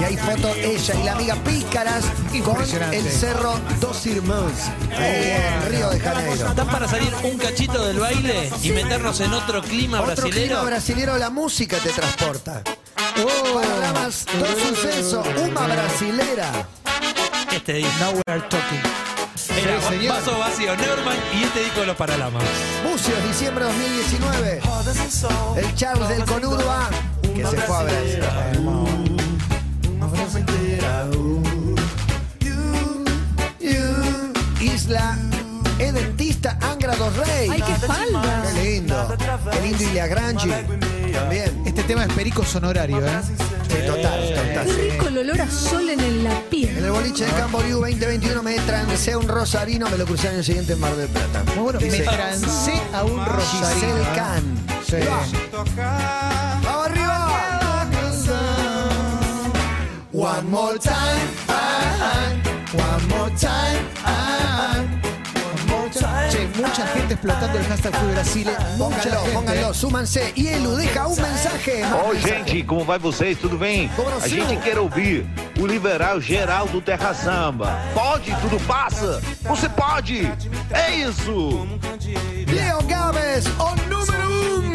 Y 0.00 0.04
hay 0.04 0.16
fotos 0.16 0.56
ella 0.56 0.94
y 0.94 1.02
la 1.04 1.12
amiga 1.12 1.34
Pícaras 1.36 2.04
con 2.44 2.56
el 2.92 3.10
cerro 3.10 3.58
Dos 3.80 4.06
Irmãos. 4.06 4.52
Ahí 4.96 5.32
en 5.32 5.70
Río 5.70 5.90
de 5.90 6.00
Janeiro. 6.00 6.48
¿Están 6.48 6.66
para 6.68 6.88
salir 6.88 7.12
un 7.22 7.38
cachito 7.38 7.86
del 7.86 7.98
baile 7.98 8.50
y 8.62 8.70
meternos 8.70 9.20
en 9.20 9.32
otro 9.32 9.62
clima 9.62 10.00
Otro 10.00 10.14
clima 10.28 10.30
brasilero? 10.30 10.64
brasilero, 10.64 11.18
la 11.18 11.30
música 11.30 11.78
te 11.78 11.90
transporta. 11.90 12.62
Oh, 13.22 13.60
Panoramas, 13.60 14.26
dos 14.38 14.58
sucesos, 14.68 15.26
una 15.40 15.66
brasilera. 15.66 16.50
Este 17.54 17.74
disco. 17.74 17.92
Now 18.00 18.12
we 18.12 18.22
are 18.26 18.40
talking. 18.48 18.80
Era 19.56 19.80
Sí, 19.80 19.88
señor. 19.88 20.14
vaso 20.16 20.36
vacío, 20.38 20.76
Neumann 20.76 21.16
y 21.38 21.44
este 21.44 21.62
disco 21.62 21.80
de 21.80 21.86
los 21.86 21.96
Paralamas. 21.96 22.42
Bucios, 22.90 23.22
diciembre 23.28 23.64
2019. 23.64 24.60
El 25.56 25.74
Charles 25.76 26.08
del 26.08 26.24
Conudo 26.24 26.68
A, 26.70 26.88
que 27.34 27.46
se 27.46 27.56
fue 27.62 27.76
a 27.76 27.82
Brasil. 27.82 28.20
Isla 34.60 35.16
Edentista 35.78 36.58
Angra 36.62 36.94
dos 36.96 37.14
Reis. 37.16 37.50
¡Ay, 37.52 37.62
qué 37.62 37.72
espalda! 37.72 38.42
Qué 38.54 38.62
lindo. 38.62 39.16
Qué 39.52 39.60
lindo 39.60 39.82
Ilia 39.84 40.06
Grangi. 40.06 40.50
También. 41.12 41.62
Este 41.66 41.82
tema 41.84 42.04
es 42.04 42.12
perico 42.12 42.44
sonorario, 42.44 43.04
¿eh? 43.04 43.10
Sí, 43.68 43.76
total, 43.86 44.28
total. 44.34 44.66
Qué 44.66 44.90
rico 44.92 45.08
el 45.08 45.18
olor 45.18 45.40
a 45.42 45.50
sol 45.50 45.88
en 45.90 46.00
el- 46.00 46.24
la 46.24 46.32
En 46.36 46.42
piel. 46.44 46.76
el 46.78 46.90
boliche 46.90 47.24
de 47.26 47.32
Camboriú 47.32 47.80
2021 47.80 48.42
me 48.42 48.54
trancé 48.60 49.12
a 49.12 49.18
un 49.18 49.28
rosarino, 49.28 49.88
me 49.90 49.96
lo 49.98 50.04
crucé 50.06 50.28
el 50.28 50.34
año 50.34 50.42
siguiente 50.42 50.72
en 50.74 50.80
Mar 50.80 50.94
del 50.96 51.08
Plata. 51.08 51.42
Muy 51.54 51.64
bueno, 51.64 51.80
me 51.80 51.88
trancé 52.00 52.80
a 52.92 53.04
un 53.04 53.24
rosarino. 53.24 53.74
Giselle. 53.74 54.04
Can. 54.14 54.42
Sí. 54.86 54.96
One 60.14 60.48
more 60.48 60.78
time, 60.78 61.28
ah, 61.48 62.30
one 62.72 63.08
more 63.08 63.30
time, 63.36 63.84
ah, 64.04 64.84
one 65.34 65.66
more 65.66 65.90
time. 65.90 66.30
Che, 66.30 66.48
mucha 66.56 66.86
gente 66.94 67.14
explotando 67.14 67.58
el 67.58 67.64
hashtag 67.64 67.96
Fui 67.96 68.12
Brasil. 68.12 68.46
Pónganlo, 68.78 69.24
pónganlo, 69.32 69.74
súmanse. 69.74 70.32
Y 70.36 70.46
Elu 70.46 70.76
deja 70.76 71.08
un 71.08 71.20
mensaje. 71.20 71.82
Oi, 71.82 72.14
mensaje. 72.14 72.28
gente, 72.28 72.62
como 72.64 72.84
vai 72.84 72.96
vocês? 73.00 73.36
Tudo 73.38 73.58
bem? 73.58 73.90
A 73.98 74.02
Brasil. 74.02 74.46
gente 74.46 74.62
quer 74.62 74.78
ouvir 74.78 75.26
o 75.58 75.66
liberal 75.66 76.20
geral 76.20 76.68
do 76.68 76.80
Terra 76.80 77.12
Samba. 77.12 77.76
Pode, 77.92 78.32
tudo 78.40 78.60
passa. 78.68 79.20
Você 79.42 79.68
pode. 79.68 80.30
É 80.70 80.94
isso. 80.94 81.66
Leo 82.46 82.80
Gávez, 82.86 83.46
o 83.58 83.74
número 83.90 84.58
uno. 84.58 84.74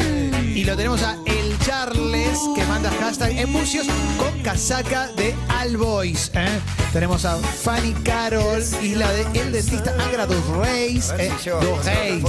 Y 0.54 0.64
lo 0.64 0.76
tenemos 0.76 1.02
a 1.02 1.14
El 1.24 1.39
Charles 1.64 2.38
que 2.54 2.64
manda 2.64 2.90
hashtag 3.00 3.38
en 3.38 3.52
bucios 3.52 3.86
con 4.18 4.42
casaca 4.42 5.08
de 5.16 5.34
All 5.60 5.76
Boys. 5.76 6.30
¿eh? 6.34 6.60
Tenemos 6.92 7.24
a 7.24 7.36
Fanny 7.36 7.92
Carol 8.04 8.62
y 8.82 8.94
la 8.94 9.10
de 9.12 9.22
El 9.40 9.52
Dentista 9.52 9.94
Agra 10.04 10.26
dos 10.26 10.46
Reis. 10.56 11.12
Eh, 11.18 11.30
dos 11.44 11.84
Reis. 11.84 12.24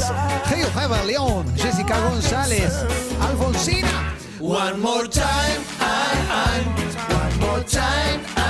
León. 1.06 1.46
Jessica 1.58 2.00
González. 2.00 2.74
Alfonsina. 3.22 4.16
One 4.40 4.80
more 4.80 5.08
time. 5.08 5.62
I, 5.80 6.18
I'm. 6.30 6.82
One 7.16 7.40
more 7.40 7.64
time. 7.64 8.22
I, 8.36 8.41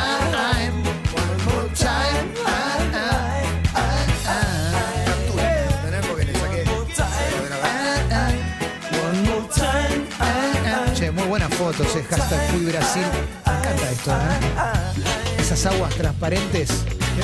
fotos, 11.74 11.96
es 11.96 12.08
hashtag 12.08 12.52
Fui 12.52 12.66
Brasil. 12.66 13.04
Me 13.46 13.52
encanta 13.52 13.92
esto, 13.92 14.12
¿eh? 14.12 15.42
Esas 15.42 15.66
aguas 15.66 15.94
transparentes. 15.96 16.70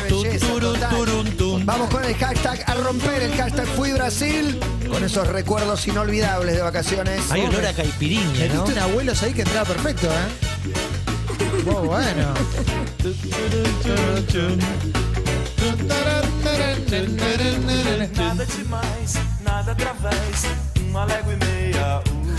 Qué 0.07 0.13
belleza, 0.13 0.47
total. 0.47 1.65
Vamos 1.65 1.89
con 1.89 2.03
el 2.03 2.15
hashtag 2.15 2.63
a 2.69 2.73
romper 2.75 3.23
el 3.23 3.33
hashtag 3.35 3.67
Fui 3.67 3.91
Brasil 3.91 4.59
con 4.89 5.03
esos 5.03 5.27
recuerdos 5.27 5.87
inolvidables 5.87 6.55
de 6.55 6.61
vacaciones. 6.61 7.31
Hay 7.31 7.45
olor 7.45 7.65
a 7.65 7.73
caipirinha, 7.73 8.47
¿no? 8.53 8.65
Un 8.65 8.77
abuelos 8.77 9.21
ahí 9.23 9.33
que 9.33 9.41
entraba 9.41 9.65
perfecto, 9.65 10.07
¿eh? 10.07 11.65
Muy 11.65 11.87
bueno. 11.87 12.33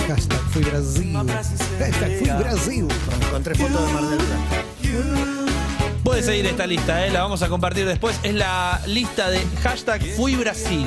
Hashtag 0.08 0.40
Fui 0.52 0.62
Brasil. 0.62 1.12
Hashtag 1.78 2.18
Fui 2.18 2.30
Brasil. 2.30 2.88
Encontré 3.26 3.54
fotos 3.54 3.86
de 3.86 3.92
Mar 3.92 4.02
del 4.04 4.18
Plata. 4.18 4.64
Puede 6.02 6.22
seguir 6.22 6.46
esta 6.46 6.66
lista, 6.66 7.04
¿eh? 7.04 7.10
la 7.10 7.20
vamos 7.20 7.42
a 7.42 7.48
compartir 7.50 7.84
después. 7.86 8.18
Es 8.22 8.32
la 8.32 8.80
lista 8.86 9.28
de 9.28 9.40
hashtag 9.62 10.02
Fui 10.16 10.34
Brasil. 10.34 10.86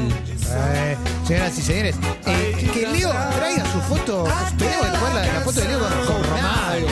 Eh, 0.50 0.98
señoras 1.28 1.56
y 1.56 1.62
señores, 1.62 1.96
eh, 2.26 2.72
que 2.74 2.88
Leo 2.88 3.12
traiga 3.36 3.64
su 3.72 3.80
foto. 3.82 4.28
Tenemos 4.58 4.88
que 4.88 4.98
poner 4.98 5.14
la, 5.28 5.34
la 5.34 5.42
foto 5.42 5.62
de 5.62 5.68
Leo 5.68 5.80
con, 5.80 6.06
con 6.06 6.24
Romario. 6.24 6.88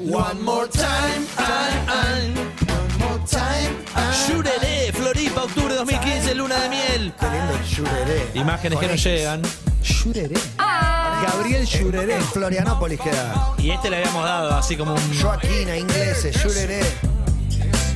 One 0.00 0.40
more 0.42 0.68
time, 0.68 1.26
I, 1.38 1.78
I, 1.86 2.34
one 2.72 2.98
more 2.98 3.20
time, 3.30 3.70
I, 3.94 4.32
Yureré, 4.32 4.92
Floripa, 4.92 5.44
octubre 5.44 5.74
2015, 5.74 6.34
luna 6.34 6.58
de 6.60 6.68
miel. 6.70 7.12
Qué 7.20 7.26
lindo 7.26 7.60
Yureré. 7.70 8.30
Imágenes 8.34 8.80
que 8.80 8.88
nos 8.88 9.04
llegan. 9.04 9.42
Yureré. 9.82 10.34
Gabriel 10.58 11.66
Yureré. 11.66 12.14
En 12.16 12.22
Florianópolis 12.24 13.00
queda. 13.00 13.54
Y 13.58 13.70
este 13.70 13.90
le 13.90 13.96
habíamos 13.98 14.24
dado 14.24 14.54
así 14.56 14.76
como 14.76 14.94
un. 14.94 15.20
Joaquina, 15.20 15.76
ingleses, 15.76 16.42
Yureré. 16.42 16.80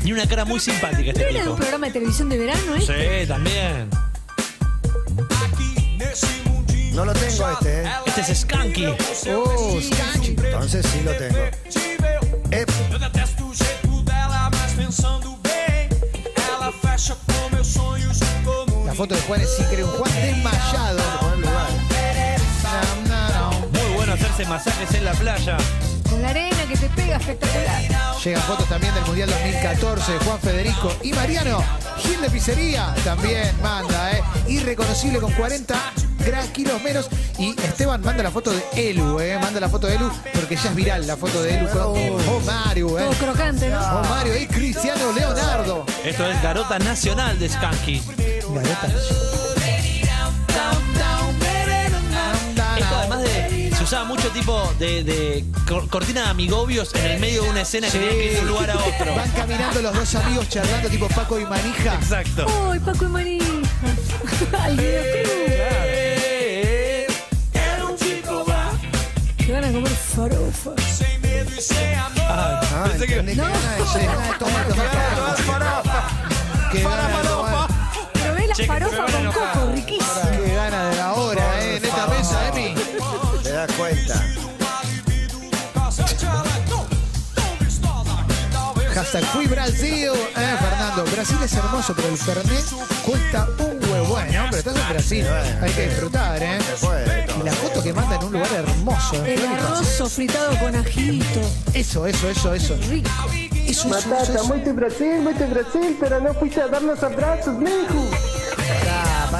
Y 0.04 0.12
una 0.12 0.26
cara 0.26 0.44
muy 0.44 0.58
simpática 0.58 1.10
este 1.12 1.22
¿No 1.22 1.28
era 1.28 1.38
tipo. 1.40 1.50
un 1.52 1.56
programa 1.58 1.86
de 1.86 1.92
televisión 1.92 2.28
de 2.28 2.38
verano, 2.38 2.74
eh? 2.76 2.80
Sí, 2.80 3.28
también. 3.28 3.88
No 6.92 7.04
lo 7.06 7.12
tengo 7.14 7.50
este, 7.50 7.82
¿eh? 7.84 7.90
Este 8.06 8.20
es 8.20 8.40
Skanky. 8.40 8.86
Oh, 8.86 9.78
Skanky. 9.80 10.36
Entonces 10.44 10.84
sí 10.86 11.00
lo 11.04 11.12
tengo. 11.12 11.38
Eh, 12.50 12.66
Eu 12.92 12.98
detesto 12.98 13.46
o 13.46 13.54
jeito 13.54 14.02
dela, 14.02 14.50
mas 14.52 14.72
pensando 14.72 15.38
bem, 15.42 15.88
ela 16.52 16.70
fecha 16.70 17.16
com 17.26 17.48
meus 17.56 17.66
sonhos 17.68 18.18
como 18.18 18.31
La 18.92 18.96
foto 18.96 19.14
de 19.14 19.22
Juan 19.22 19.40
es 19.40 19.58
increíble. 19.58 19.84
Un 19.84 19.90
Juan 19.92 20.12
desmayado. 20.12 20.98
poner 21.18 21.38
lugar. 21.38 21.66
Muy 23.72 23.94
bueno 23.94 24.12
hacerse 24.12 24.44
masajes 24.44 24.92
en 24.92 25.06
la 25.06 25.12
playa. 25.12 25.56
Con 26.10 26.20
la 26.20 26.28
arena 26.28 26.66
que 26.68 26.76
te 26.76 26.90
pega 26.90 27.16
espectacular. 27.16 27.80
Llegan 28.22 28.42
fotos 28.42 28.68
también 28.68 28.94
del 28.94 29.06
Mundial 29.06 29.30
2014 29.30 30.12
de 30.12 30.18
Juan 30.18 30.38
Federico 30.40 30.94
y 31.02 31.14
Mariano. 31.14 31.64
Gil 32.00 32.20
de 32.20 32.28
Pizzería 32.28 32.94
también 33.02 33.50
manda, 33.62 34.12
¿eh? 34.12 34.22
Irreconocible 34.48 35.20
con 35.20 35.32
40 35.32 35.74
gran 36.26 36.46
kilos 36.48 36.82
menos. 36.82 37.08
Y 37.38 37.58
Esteban 37.62 38.02
manda 38.02 38.22
la 38.22 38.30
foto 38.30 38.52
de 38.52 38.62
Elu, 38.76 39.18
¿eh? 39.20 39.38
Manda 39.40 39.58
la 39.58 39.70
foto 39.70 39.86
de 39.86 39.94
Elu 39.94 40.10
porque 40.34 40.54
ya 40.56 40.68
es 40.68 40.74
viral 40.74 41.06
la 41.06 41.16
foto 41.16 41.42
de 41.42 41.54
Elu 41.54 41.68
Oh 41.78 42.40
Mario, 42.44 42.98
¿eh? 42.98 43.04
Todo 43.04 43.12
crocante, 43.14 43.70
¿no? 43.70 43.80
Oh 43.80 44.04
Mario 44.10 44.36
y 44.38 44.46
Cristiano 44.46 45.12
Leonardo. 45.12 45.86
Esto 46.04 46.26
es 46.26 46.42
Garota 46.42 46.78
Nacional 46.78 47.38
de 47.38 47.48
Skanky. 47.48 48.02
Esto 52.78 52.96
además 52.96 53.22
de. 53.22 53.72
Se 53.76 53.84
usaba 53.84 54.04
mucho 54.04 54.28
tipo 54.28 54.72
de, 54.78 55.02
de 55.04 55.44
cor- 55.68 55.88
cortina 55.88 56.22
de 56.24 56.28
amigobios 56.30 56.94
en 56.94 57.04
el 57.04 57.20
medio 57.20 57.42
de 57.44 57.50
una 57.50 57.60
escena 57.62 57.86
que 57.88 57.98
tenía 57.98 58.10
que 58.10 58.26
ir 58.26 58.32
de 58.34 58.40
un 58.40 58.48
lugar 58.48 58.70
a 58.70 58.76
otro. 58.76 59.14
Van 59.14 59.30
caminando 59.30 59.82
los 59.82 59.94
dos 59.94 60.14
amigos 60.14 60.48
charlando 60.48 60.88
tipo 60.88 61.08
Paco 61.08 61.38
y 61.40 61.44
Manija. 61.44 61.94
Exacto. 61.94 62.46
¡Uy, 62.70 62.78
Paco 62.80 63.04
y 63.04 63.08
Manija! 63.08 63.46
¡Al 64.64 64.76
videoclub! 64.76 65.32
Que 69.36 69.52
van 69.52 69.64
a 69.64 69.72
comer 69.72 69.92
farofa. 69.92 70.70
Ah, 72.28 72.84
Pensé 72.90 73.06
que- 73.06 73.14
que 73.14 73.22
gana 73.22 73.22
de- 73.22 73.36
de 73.36 74.74
gana 74.74 74.96
de. 77.66 77.71
La 78.52 78.56
Che, 78.56 78.64
que 78.66 78.68
me 78.72 78.78
farofa 78.80 78.96
van 78.98 79.08
a 79.08 79.12
con 79.12 79.20
enojar. 79.22 79.52
coco, 79.54 79.72
riquísimo. 79.72 80.30
Qué 80.44 80.54
gana 80.54 80.90
de 80.90 80.96
la 80.96 81.12
hora, 81.14 81.62
¿eh? 81.64 81.76
En 81.78 81.84
esta 81.86 82.06
mesa, 82.06 82.48
Emi. 82.48 82.74
Te 83.42 83.50
das 83.50 83.72
cuenta. 83.72 84.26
Hashtag 88.94 89.24
fui 89.32 89.46
Brasil, 89.46 90.10
eh, 90.36 90.56
Fernando. 90.60 91.04
Brasil 91.14 91.38
es 91.42 91.52
hermoso, 91.54 91.94
pero 91.96 92.08
el 92.08 92.18
Fernet 92.18 92.64
cuesta 93.06 93.48
un 93.58 93.90
huevo. 93.90 94.06
Bueno, 94.08 94.44
pero 94.50 94.58
estás 94.58 94.76
en 94.76 94.88
Brasil. 94.90 95.26
Hay 95.62 95.70
que 95.72 95.88
disfrutar, 95.88 96.42
¿eh? 96.42 96.58
Se. 96.76 97.26
Y 97.40 97.42
la 97.44 97.52
foto 97.52 97.82
que 97.82 97.92
manda 97.94 98.16
en 98.16 98.24
un 98.24 98.32
lugar 98.34 98.52
hermoso. 98.52 99.16
¿eh? 99.24 99.32
El 99.34 99.46
arroz 99.46 99.86
sofritado 99.86 100.58
con 100.58 100.76
ajito. 100.76 101.40
Eso, 101.72 102.06
eso, 102.06 102.28
eso, 102.28 102.52
eso. 102.52 102.76
Rico. 102.90 103.08
Eso, 103.66 103.88
eso, 103.96 104.14
eso, 104.14 104.32
eso. 104.34 104.44
muito 104.44 104.74
Brasil, 104.74 105.20
muito 105.22 105.46
Brasil, 105.48 105.96
pero 105.98 106.20
no 106.20 106.34
fuiste 106.34 106.60
a 106.60 106.66
dar 106.68 106.82
los 106.82 107.02
abrazos, 107.02 107.54
mijo. 107.58 108.10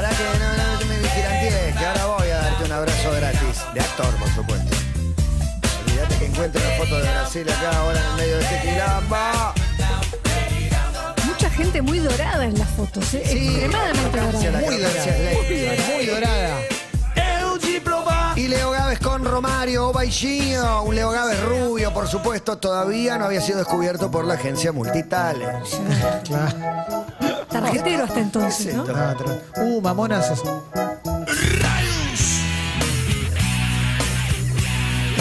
Pará, 0.03 0.17
que 0.17 0.25
no, 0.25 0.81
no 0.81 0.87
me 0.87 0.99
vigilantees, 0.99 1.77
que 1.77 1.87
ahora 1.87 2.07
voy 2.07 2.29
a 2.29 2.37
darte 2.39 2.65
un 2.65 2.73
abrazo 2.73 3.13
gratis. 3.13 3.63
De 3.73 3.81
actor, 3.81 4.15
por 4.17 4.29
supuesto. 4.31 4.77
Olvídate 5.87 6.19
que 6.19 6.27
encuentro 6.27 6.61
una 6.61 6.77
foto 6.77 6.97
de 6.97 7.03
Brasil 7.03 7.49
acá 7.49 7.79
ahora 7.79 8.01
en 8.01 8.07
el 8.07 8.15
medio 8.17 8.37
de 8.37 8.43
este 8.43 8.61
quilombo. 8.63 9.17
Mucha 11.25 11.51
gente 11.51 11.83
muy 11.83 11.99
dorada 12.01 12.45
en 12.45 12.59
las 12.59 12.69
fotos, 12.71 13.15
¿eh? 13.15 13.23
Extremadamente 13.25 14.21
Hacia 14.21 14.51
la 14.51 14.61
dorada. 14.61 15.05
Muy 15.37 15.57
dorada. 15.59 15.87
Muy 15.95 16.07
dorada. 16.07 16.59
Y 18.35 18.49
Leo 18.49 18.73
Gávez 18.73 18.99
con 18.99 19.25
Romario 19.25 19.91
o 19.91 19.93
Baixinho, 19.93 20.83
un 20.83 20.97
Leo 20.97 21.11
Gávez 21.11 21.41
rubio, 21.45 21.93
por 21.95 22.09
supuesto, 22.09 22.59
todavía 22.59 23.19
no 23.19 23.27
había 23.27 23.41
sido 23.41 23.59
descubierto 23.59 24.11
por 24.11 24.25
la 24.25 24.35
agencia 24.35 24.73
Multitalent. 24.73 25.65
Claro. 26.25 27.13
Tarjetero 27.73 28.05
hasta 28.05 28.21
entonces, 28.21 28.75
¿no? 28.75 28.85
No, 28.85 28.93
tra- 28.93 29.41
Uh, 29.57 29.81
mamonas. 29.81 30.31
es- 30.31 30.43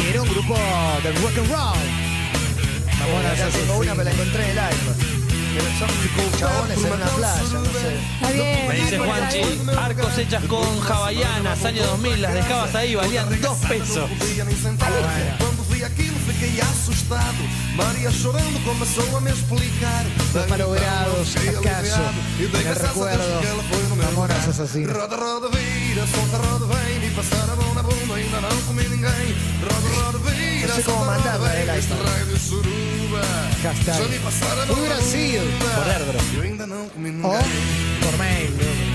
Era 0.10 0.22
un 0.22 0.30
grupo 0.30 0.56
del 1.04 1.16
rock 1.16 1.38
and 1.38 1.50
roll. 1.50 1.78
Mamonas 3.00 3.50
tengo 3.54 3.78
una, 3.80 3.96
me 3.96 4.04
la 4.04 4.12
encontré 4.12 4.44
en 4.44 4.50
el 4.52 4.60
iPhone. 4.60 4.96
Pero 5.54 5.66
son 5.80 6.40
chabones 6.40 6.78
en 6.84 6.94
una 6.94 7.06
playa, 7.08 7.44
no 7.54 7.66
sé. 7.66 8.00
Está 8.16 8.32
bien. 8.32 8.68
Me 8.68 8.76
dice 8.76 8.98
Marco, 9.00 9.14
Juanchi, 9.14 9.70
arcos 9.78 10.18
hechas 10.18 10.44
con 10.46 10.66
hawaianas, 10.90 11.66
año 11.66 11.84
2000, 11.88 12.22
las 12.22 12.34
dejabas 12.34 12.76
ahí, 12.76 12.96
valían 12.96 13.42
dos 13.42 13.58
pesos. 13.60 14.10
Quando 17.76 17.98
vi 17.98 18.06
aquilo 18.08 18.12
fiquei 18.12 18.12
assustado. 18.12 18.12
Maria 18.12 18.12
chorando 18.12 18.60
começou 18.64 19.18
a 19.18 19.22
me 19.22 19.32
explicar. 19.32 20.06
Los 20.34 20.48
malogrados, 20.50 21.36
acaso, 21.36 22.02
en 22.40 22.68
el 22.68 22.76
recuerdo. 22.76 23.96
Mamonas 23.96 24.48
asesinas. 24.48 24.96
Roda, 24.98 25.18
roda, 25.18 25.50
vira, 25.50 26.06
solta, 26.08 26.38
roda, 26.38 26.66
vem. 26.76 27.00
Me 27.00 27.10
passaram 27.12 27.54
a 27.54 27.56
mão 27.56 27.74
na 27.74 27.84
bunda, 27.84 28.16
ainda 28.16 28.42
não 28.42 28.62
comi 28.68 28.84
ninguém. 28.84 29.36
Roda, 29.62 29.90
roda, 30.02 30.18
vira, 30.32 30.68
No 30.68 30.76
sé 30.76 30.82
cómo 30.84 30.98
solta, 30.98 31.12
roda, 31.12 31.18
mandarla 31.18 31.50
vem. 31.50 31.66
del 31.66 31.76
Este 31.78 31.94
iPhone. 31.94 32.10
raio 32.10 32.26
de 32.26 32.40
suruba. 32.40 33.22
Hashtag. 33.64 33.98
Já 33.98 34.08
me 34.08 34.20
passaram 34.20 34.62
a 34.62 34.66
mão 34.66 34.76
Fui 34.76 34.88
na 34.90 34.96
Brasil. 34.96 35.42
bunda. 35.42 35.76
Por 35.76 35.88
airdrop. 35.88 36.36
Eu 36.36 36.42
ainda 36.42 36.68
não 36.68 36.90
comi 36.90 37.10
O 37.10 37.14
ninguém. 37.14 38.00
por 38.02 38.18
mail. 38.18 38.91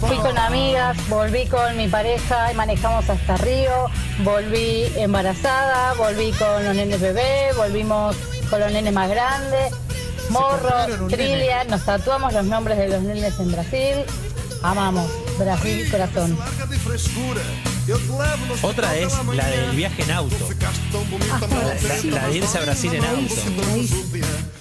Fui 0.00 0.16
con 0.18 0.38
amigas, 0.38 0.96
volví 1.08 1.46
con 1.46 1.76
mi 1.76 1.88
pareja 1.88 2.52
y 2.52 2.54
manejamos 2.54 3.08
hasta 3.08 3.36
Río, 3.38 3.86
volví 4.22 4.84
embarazada, 4.96 5.94
volví 5.94 6.32
con 6.32 6.64
los 6.64 6.74
nenes 6.74 7.00
bebé, 7.00 7.52
volvimos 7.56 8.16
con 8.50 8.60
los 8.60 8.72
nenes 8.72 8.92
más 8.92 9.08
grandes. 9.08 9.72
Morro, 10.30 10.56
compraron 10.58 11.02
un 11.02 11.08
Trilia, 11.08 11.64
nos 11.64 11.84
tatuamos 11.84 12.32
los 12.32 12.44
nombres 12.44 12.78
de 12.78 12.88
los 12.88 13.02
nenes 13.02 13.38
en 13.40 13.52
Brasil. 13.52 14.04
Amamos, 14.62 15.10
Brasil 15.38 15.90
corazón. 15.90 16.38
Otra 18.62 18.96
es 18.96 19.12
la 19.34 19.46
del 19.46 19.70
viaje 19.76 20.02
en 20.02 20.10
auto. 20.10 20.48
La, 22.10 22.20
la 22.20 22.28
de 22.28 22.36
irse 22.36 22.58
a 22.58 22.60
Brasil 22.62 22.94
en 22.94 23.04
auto. 23.04 24.57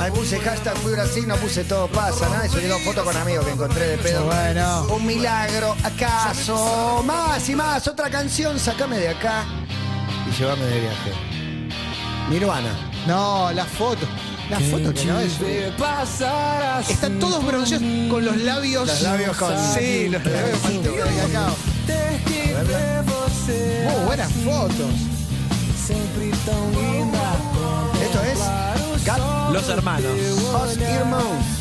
Ahí 0.00 0.10
puse 0.12 0.38
hashtag 0.40 0.76
fui 0.78 0.92
Brasil, 0.92 1.26
no 1.26 1.36
puse 1.36 1.64
todo 1.64 1.88
pasa, 1.88 2.28
nada, 2.28 2.46
y 2.46 2.48
subí 2.48 2.66
dos 2.66 2.80
fotos 2.82 3.04
con 3.04 3.16
amigos 3.16 3.44
que 3.44 3.52
encontré 3.52 3.86
de 3.86 3.98
pedo. 3.98 4.24
Bueno. 4.24 4.86
Un 4.90 5.06
milagro, 5.06 5.76
acaso. 5.82 7.02
Más 7.04 7.48
y 7.48 7.54
más, 7.54 7.86
otra 7.88 8.08
canción, 8.08 8.58
sacame 8.58 8.98
de 8.98 9.08
acá 9.08 9.44
y 10.28 10.38
llévame 10.38 10.64
de 10.64 10.80
viaje. 10.80 11.12
Nirvana. 12.30 12.72
No, 13.06 13.50
la 13.52 13.64
foto. 13.64 14.06
La 14.48 14.60
foto 14.60 14.92
que 14.94 15.04
no 15.04 15.18
es. 15.20 15.38
Están 16.88 17.18
todos 17.18 17.44
bronceados 17.44 17.86
con 18.10 18.24
los 18.24 18.36
labios. 18.38 18.86
Los 18.86 19.02
labios 19.02 19.36
con- 19.36 19.74
Sí, 19.74 20.08
los 20.08 20.24
labios 20.24 20.58
con 20.58 20.82
cacao. 20.82 21.56
Muy 23.92 24.04
buenas 24.06 24.32
fotos. 24.44 25.11
Esto 25.90 25.98
es 28.22 28.38
Los 29.52 29.68
hermanos. 29.68 30.12
Earmuffs. 30.80 31.58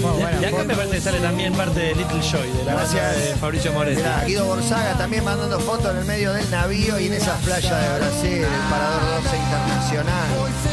Muy 0.00 0.22
Y 0.40 0.44
acá 0.44 0.62
me 0.64 0.74
parece 0.74 0.94
que 0.94 1.00
sale 1.00 1.18
también 1.18 1.52
parte 1.54 1.80
de 1.80 1.96
Little 1.96 2.22
Joy, 2.22 2.52
de 2.52 2.62
la 2.64 2.84
de 2.84 3.34
Fabricio 3.34 3.72
Moretti. 3.72 3.96
Mirá, 3.96 4.22
Guido 4.24 4.44
Borzaga 4.44 4.96
también 4.96 5.24
mandando 5.24 5.58
fotos 5.58 5.90
en 5.90 5.96
el 5.98 6.04
medio 6.04 6.32
del 6.32 6.48
navío 6.52 7.00
y 7.00 7.08
en 7.08 7.14
esas 7.14 7.40
playas 7.42 7.82
de 7.82 7.98
Brasil, 7.98 8.44
el 8.44 8.70
Parador 8.70 9.02
12 9.24 9.36
Internacional, 9.38 10.28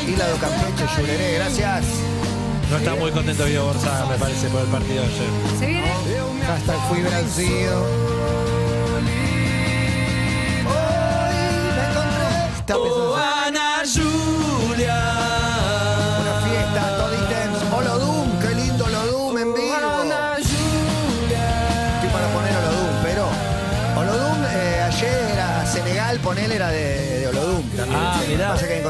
Isla 0.07 0.27
do 0.27 0.37
Campeche, 0.37 0.85
Yureré, 0.97 1.33
gracias. 1.35 1.85
No 2.69 2.77
está 2.77 2.93
muy 2.95 3.09
contento 3.11 3.45
Guido 3.45 3.65
Borzaga, 3.65 4.05
me 4.05 4.17
parece, 4.17 4.47
por 4.49 4.61
el 4.61 4.67
partido 4.67 5.01
de 5.01 5.07
ayer. 5.07 5.29
Se 5.57 5.65
viene. 5.65 5.91
Hashtag 6.45 6.79
fui 6.87 7.01
Brasil. 7.01 7.67
Encontré. 12.61 12.61
Está 12.61 12.75
empezando 12.75 13.40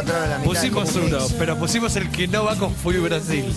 encontraron 0.01 0.29
la 0.29 0.38
mitad 0.39 0.51
Pusimos 0.51 0.96
uno, 0.96 1.17
pero 1.38 1.58
pusimos 1.58 1.96
el 1.96 2.10
que 2.12 2.27
no 2.27 2.43
va 2.46 2.55
con 2.55 2.74
Fui 2.75 2.98
Brasil. 2.98 3.53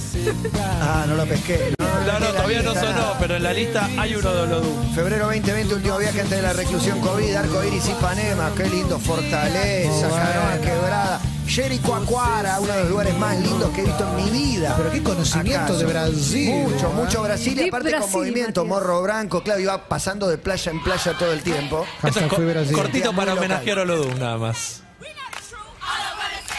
Ah, 0.80 1.04
no 1.08 1.14
lo 1.16 1.24
pesqué. 1.26 1.74
No, 2.06 2.20
no, 2.20 2.26
todavía 2.26 2.62
no 2.62 2.74
sonó, 2.74 2.90
nada. 2.92 3.16
pero 3.18 3.36
en 3.36 3.42
la 3.42 3.52
lista 3.52 3.88
hay 3.98 4.14
uno 4.14 4.30
de 4.32 4.42
Olodum. 4.42 4.94
Febrero 4.94 5.24
2020, 5.26 5.74
último 5.74 5.98
viaje 5.98 6.20
antes 6.20 6.36
de 6.36 6.42
la 6.42 6.52
reclusión 6.52 7.00
COVID, 7.00 7.34
Arco 7.34 7.64
Iris 7.64 7.88
Ipanema, 7.88 8.50
qué 8.56 8.68
lindo, 8.68 8.98
Fortaleza, 8.98 10.08
Canoa 10.10 10.60
Quebrada, 10.62 11.20
Jericoacoara, 11.46 12.60
uno 12.60 12.72
de 12.74 12.80
los 12.80 12.90
lugares 12.90 13.16
más 13.18 13.38
lindos 13.40 13.70
que 13.70 13.80
he 13.80 13.84
visto 13.84 14.06
en 14.06 14.16
mi 14.24 14.30
vida. 14.30 14.74
Pero 14.76 14.90
qué 14.90 15.02
conocimiento 15.02 15.78
de 15.78 15.84
Brasil, 15.86 16.50
Mucho, 16.50 16.86
¿eh? 16.90 16.94
mucho 16.94 17.22
Brasil 17.22 17.58
y 17.58 17.68
aparte 17.68 17.90
con 17.90 18.00
Brasil, 18.00 18.18
movimiento, 18.18 18.64
Matías. 18.64 18.82
morro 18.82 19.02
branco, 19.02 19.42
claro, 19.42 19.60
iba 19.60 19.88
pasando 19.88 20.28
de 20.28 20.36
playa 20.36 20.72
en 20.72 20.82
playa 20.82 21.14
todo 21.18 21.32
el 21.32 21.42
tiempo. 21.42 21.86
Esto 22.02 22.20
es 22.20 22.32
fui 22.32 22.44
Brasil. 22.44 22.76
cortito 22.76 23.14
para 23.14 23.32
homenajear 23.32 23.78
a 23.78 23.82
Olodum, 23.82 24.18
nada 24.18 24.36
más. 24.36 24.82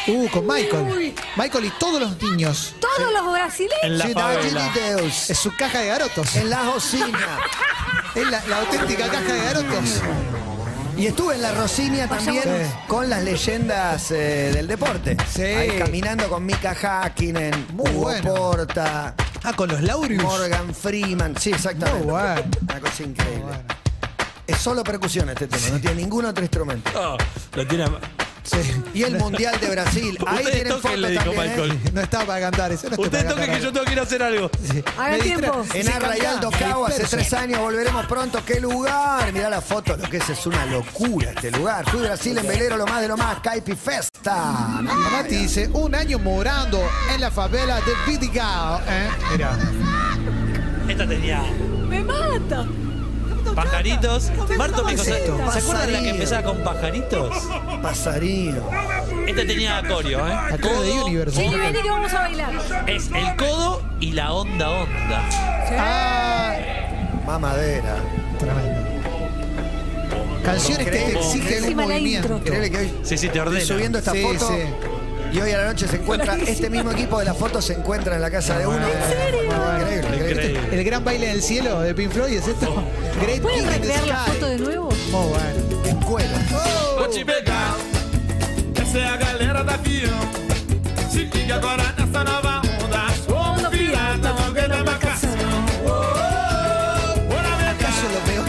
Uh, 0.07 0.29
con 0.29 0.45
Michael. 0.45 1.15
Michael 1.35 1.65
y 1.65 1.69
todos 1.79 1.99
los 1.99 2.21
niños. 2.21 2.75
Todos 2.79 3.11
los 3.11 3.31
brasileños. 3.31 3.79
En 3.83 3.97
la 3.97 4.07
favela. 4.09 4.71
Es 5.07 5.37
su 5.37 5.55
caja 5.55 5.79
de 5.79 5.87
garotos. 5.87 6.35
en 6.35 6.49
la 6.49 6.63
Rosinia. 6.63 7.39
Es 8.13 8.29
la, 8.29 8.43
la 8.47 8.59
auténtica 8.59 9.07
caja 9.07 9.33
de 9.33 9.43
garotos. 9.43 10.01
Y 10.97 11.07
estuve 11.07 11.35
en 11.35 11.41
la 11.41 11.51
Rosinia 11.53 12.07
también 12.07 12.43
Sí. 12.43 12.71
con 12.87 13.09
las 13.09 13.21
leyendas 13.23 14.11
eh, 14.11 14.51
del 14.53 14.67
deporte. 14.67 15.17
Sí. 15.33 15.41
Ahí 15.41 15.77
caminando 15.79 16.29
con 16.29 16.45
Mika 16.45 16.71
Hakkinen, 16.81 17.67
Muy 17.73 17.89
Hugo 17.91 18.01
bueno. 18.03 18.33
Porta, 18.33 19.13
Ah, 19.43 19.53
con 19.53 19.69
los 19.69 19.81
Laureus. 19.81 20.23
Morgan 20.23 20.73
Freeman. 20.73 21.35
Sí, 21.37 21.51
exactamente. 21.51 22.03
Muy 22.03 22.11
bueno. 22.13 22.41
Una 22.61 22.79
cosa 22.79 23.03
increíble. 23.03 23.55
Es 24.47 24.57
solo 24.59 24.83
percusión 24.83 25.29
este 25.29 25.47
tema, 25.47 25.67
no 25.69 25.79
tiene 25.79 25.95
ningún 25.97 26.25
otro 26.25 26.43
instrumento. 26.43 26.89
Oh, 26.95 27.17
lo 27.55 27.67
tiene. 27.67 27.85
Sí. 28.45 28.83
Y 28.93 29.03
el 29.03 29.17
Mundial 29.17 29.59
de 29.59 29.69
Brasil. 29.69 30.17
Ahí 30.27 30.35
Ustedes 30.37 30.51
tienen 30.53 30.73
toquen, 30.73 30.81
fotos 30.81 30.99
le 30.99 31.09
dijo 31.09 31.23
también. 31.23 31.71
¿eh? 31.71 31.91
No 31.93 32.01
estaba 32.01 32.25
para 32.25 32.39
cantar 32.41 32.71
eso. 32.71 32.89
No 32.89 33.03
está 33.03 33.17
para 33.17 33.29
toquen 33.29 33.45
que 33.45 33.51
cantar. 33.51 33.61
yo 33.63 33.73
tengo 33.73 33.85
que 33.85 33.93
ir 33.93 33.99
a 33.99 34.03
hacer 34.03 34.23
algo. 34.23 34.51
Hagan 34.97 35.11
Me 35.17 35.19
tiempo. 35.23 35.61
distra- 35.63 35.79
En 35.79 35.89
Arra 35.89 36.17
y 36.17 36.21
me 36.21 36.57
Cabo 36.59 36.85
hace 36.85 37.03
tres 37.05 37.33
años, 37.33 37.59
volveremos 37.59 38.05
pronto. 38.05 38.39
¡Qué 38.45 38.59
lugar! 38.61 39.33
Mirá 39.33 39.49
la 39.49 39.61
foto, 39.61 39.97
lo 39.97 40.09
que 40.09 40.17
es 40.17 40.29
es 40.29 40.45
una 40.45 40.65
locura 40.65 41.31
este 41.31 41.51
lugar. 41.51 41.89
Fui 41.89 41.99
a 42.01 42.03
Brasil 42.03 42.37
en 42.37 42.47
velero, 42.47 42.77
lo 42.77 42.85
más 42.85 43.01
de 43.01 43.07
lo 43.07 43.17
más, 43.17 43.39
Caipi 43.39 43.73
Festa. 43.75 44.35
Mati 44.83 45.35
dice, 45.35 45.67
un 45.73 45.95
año 45.95 46.19
morando 46.19 46.81
en 47.13 47.21
la 47.21 47.31
favela 47.31 47.77
de 47.81 47.91
Vidigao. 48.07 48.79
¿eh? 48.87 49.09
Mira. 49.31 49.57
Esta 50.87 51.07
tenía 51.07 51.41
Me 51.89 52.03
mata. 52.03 52.65
Pajaritos. 53.55 54.31
Marto 54.57 54.83
me 54.83 54.97
¿se 54.97 55.13
acuerdan 55.13 55.85
de 55.87 55.91
la 55.93 56.01
que 56.01 56.09
empezaba 56.09 56.43
con 56.43 56.57
pajaritos? 56.63 57.35
Pasarío. 57.81 58.61
Esta 59.27 59.45
tenía 59.47 59.77
acorio, 59.77 60.27
¿eh? 60.27 60.33
Acorio 60.51 60.81
de 60.81 60.91
Universe. 61.03 61.39
Vení, 61.41 61.55
vení 61.55 61.81
que 61.81 61.89
vamos 61.89 62.13
a 62.13 62.19
bailar. 62.19 62.53
Es 62.87 63.09
el 63.11 63.35
codo 63.35 63.81
y 63.99 64.11
la 64.11 64.33
onda 64.33 64.69
onda. 64.69 65.29
Ah, 65.79 66.55
Mamadera. 67.25 67.95
tremendo. 68.39 68.85
Canciones 70.43 70.85
que 70.85 70.91
te 70.91 71.11
exigen 71.17 71.63
un 71.63 71.77
la 71.77 71.83
movimiento. 71.83 72.27
intro. 72.27 72.37
Increíble 72.37 72.69
que 72.71 72.77
hoy 72.77 72.93
Sí, 73.03 73.17
sí, 73.17 73.21
te 73.21 73.25
estoy 73.27 73.39
ordena. 73.39 73.65
subiendo 73.65 73.97
esta 73.97 74.11
Sí, 74.11 74.21
foto. 74.21 74.47
sí. 74.47 74.55
Y 75.33 75.39
hoy 75.41 75.51
a 75.51 75.57
la 75.57 75.65
noche 75.65 75.87
se 75.87 75.97
encuentra, 75.97 76.35
este 76.47 76.69
mismo 76.69 76.91
equipo 76.91 77.19
de 77.19 77.25
la 77.25 77.33
foto 77.33 77.61
se 77.61 77.73
encuentra 77.73 78.15
en 78.15 78.21
la 78.21 78.31
casa 78.31 78.57
de 78.57 78.67
uno. 78.67 78.77
Increíble, 78.77 79.97
increíble. 79.97 80.31
Increíble. 80.31 80.77
El 80.79 80.83
gran 80.83 81.03
baile 81.03 81.25
en 81.29 81.31
el 81.33 81.41
cielo 81.41 81.81
de 81.81 81.93
Pink 81.93 82.11
Floyd 82.11 82.37
es 82.37 82.47
esto. 82.47 82.83
Great 83.21 83.41
¿Pueden 83.41 83.59
King 83.59 83.65
in 83.65 83.81
the 83.81 83.87
recrear 83.87 84.07
la 84.07 84.23
Sky. 84.23 84.31
foto 84.31 84.45
de 84.47 84.57
nuevo? 84.57 84.89
Muy 85.11 85.27
bueno. 85.29 85.85
En 85.85 85.99
cuero. 86.01 86.29
Vou 86.97 87.07
te 87.09 87.25
pegar. 87.25 87.75
Essa 88.81 88.97
é 88.99 89.07
a 89.07 89.17
galera 89.17 89.63
da 89.63 89.73
avião. 89.73 90.13
Se 91.11 91.25
liga 91.25 91.55
agora 91.55 91.83
nessa 91.97 92.23
nova 92.23 92.61
onda. 92.83 93.05
Sou 93.25 93.69
pirata, 93.69 94.29
alguém 94.45 94.67
da 94.69 94.79
embarcação. 94.79 95.29
Bora 97.27 97.55
ver 97.57 97.75
Eso 97.89 98.05
es 98.07 98.13
lo 98.13 98.21
peor. 98.25 98.45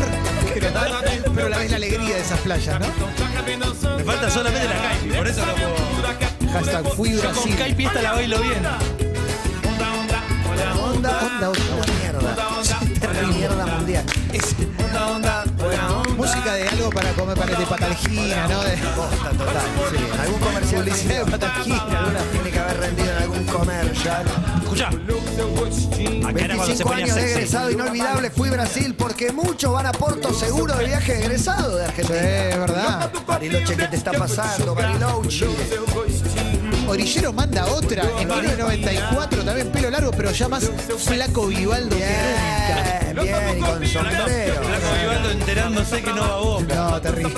Pero, 1.35 1.49
la 1.49 1.59
vez 1.59 1.71
la 1.71 1.77
alegría 1.77 2.15
de 2.15 2.21
esas 2.21 2.41
playas, 2.41 2.81
¿no? 2.81 2.87
toca 2.87 3.43
bem 3.45 3.59
dançando. 3.59 3.99
Me 3.99 4.05
falta 4.05 4.31
solamente 4.31 4.69
la 4.69 4.75
Caipi, 4.89 5.17
por 5.17 5.27
eso 5.27 5.45
no 5.47 5.55
puedo. 5.55 6.26
Hashtag 6.53 6.87
fui 6.95 7.13
Yo 7.13 7.23
con 7.23 7.33
Brasil. 7.33 7.57
Caipi 7.57 7.85
esta 7.87 8.03
la 8.03 8.13
bailo 8.13 8.39
bien. 8.41 8.65
Onda, 8.67 9.93
onda, 9.93 10.23
olha 10.51 10.71
a 10.71 10.75
onda. 10.79 11.21
Onda, 11.21 11.51
onda, 11.51 11.87
mierda. 12.01 13.29
Mierda 13.29 13.67
mundial. 13.67 14.05
Es 14.33 14.55
Onda, 14.87 15.07
onda, 15.09 15.45
onda. 15.59 16.15
música 16.17 16.55
de 16.55 16.69
algo 16.69 16.91
para 16.91 17.11
comer 17.13 17.37
para 17.37 17.59
de 17.59 17.67
patalgina, 17.67 18.49
¿no? 18.49 18.63
De, 18.63 18.77
Posta 18.77 19.31
total. 19.31 19.63
Sí. 19.91 20.21
Algún 20.21 20.41
comercial 20.41 20.85
Publicidad 20.85 21.25
de 21.25 21.31
patalgina. 21.31 21.83
Alguna 21.83 22.21
tiene 22.33 22.51
que 22.51 22.59
haber 22.59 22.81
rendido 22.81 23.11
en 23.11 23.23
algún 23.23 23.45
comercial. 23.47 24.25
Escuchá. 24.63 24.89
Acá 24.89 26.45
era 26.45 26.57
cuando 26.57 26.75
se 26.77 26.85
25 26.85 26.89
ponía 26.89 27.05
años 27.05 27.15
de 27.17 27.21
sexy. 27.23 27.35
egresado 27.37 27.71
inolvidable. 27.71 28.31
Fui 28.31 28.49
Brasil 28.51 28.95
porque 28.97 29.33
muchos 29.33 29.73
van 29.73 29.87
a 29.87 29.93
Porto 29.93 30.33
Seguro 30.33 30.75
de 30.75 30.87
viaje 30.87 31.13
de 31.15 31.21
egresado 31.25 31.77
de 31.77 31.85
Sí, 31.85 31.91
Argentina. 31.91 32.19
es 32.21 32.59
verdad. 32.59 33.13
Bariloche, 33.27 33.77
¿qué 33.77 33.87
te 33.89 33.97
está 33.97 34.13
pasando? 34.13 34.75
Bariloche. 34.75 35.47
Orillero 36.89 37.33
manda 37.33 37.67
otra 37.67 38.03
en 38.19 38.29
1994, 38.29 39.45
también 39.45 39.73
pelo 39.73 39.91
largo, 39.91 40.11
pero 40.13 40.31
ya 40.31 40.49
más 40.49 40.71
flaco 40.99 41.47
Vivaldo 41.47 41.97
que 41.97 42.05
nunca. 42.05 43.23
Bien, 43.23 43.59
y 43.59 43.61
con 43.61 43.87
sombrero. 43.87 44.55
Flaco 44.55 45.01
Vivaldo 45.01 45.31
enterándose 45.31 46.03
que 46.03 46.13
no 46.13 46.21
va 46.21 46.35
a 46.35 46.37
boca. 46.37 46.75
No, 46.75 47.01
terrible. 47.01 47.35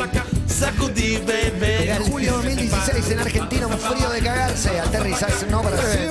Sacudí, 0.46 1.16
bebé. 1.18 1.90
En 1.92 2.02
julio 2.04 2.32
2016 2.32 3.10
en 3.10 3.18
Argentina 3.20 3.66
un 3.66 3.78
frío 3.78 4.10
de 4.10 4.20
cagarse. 4.20 4.80
Aterrizaje 4.80 5.46
no 5.50 5.62
Brasil. 5.62 6.10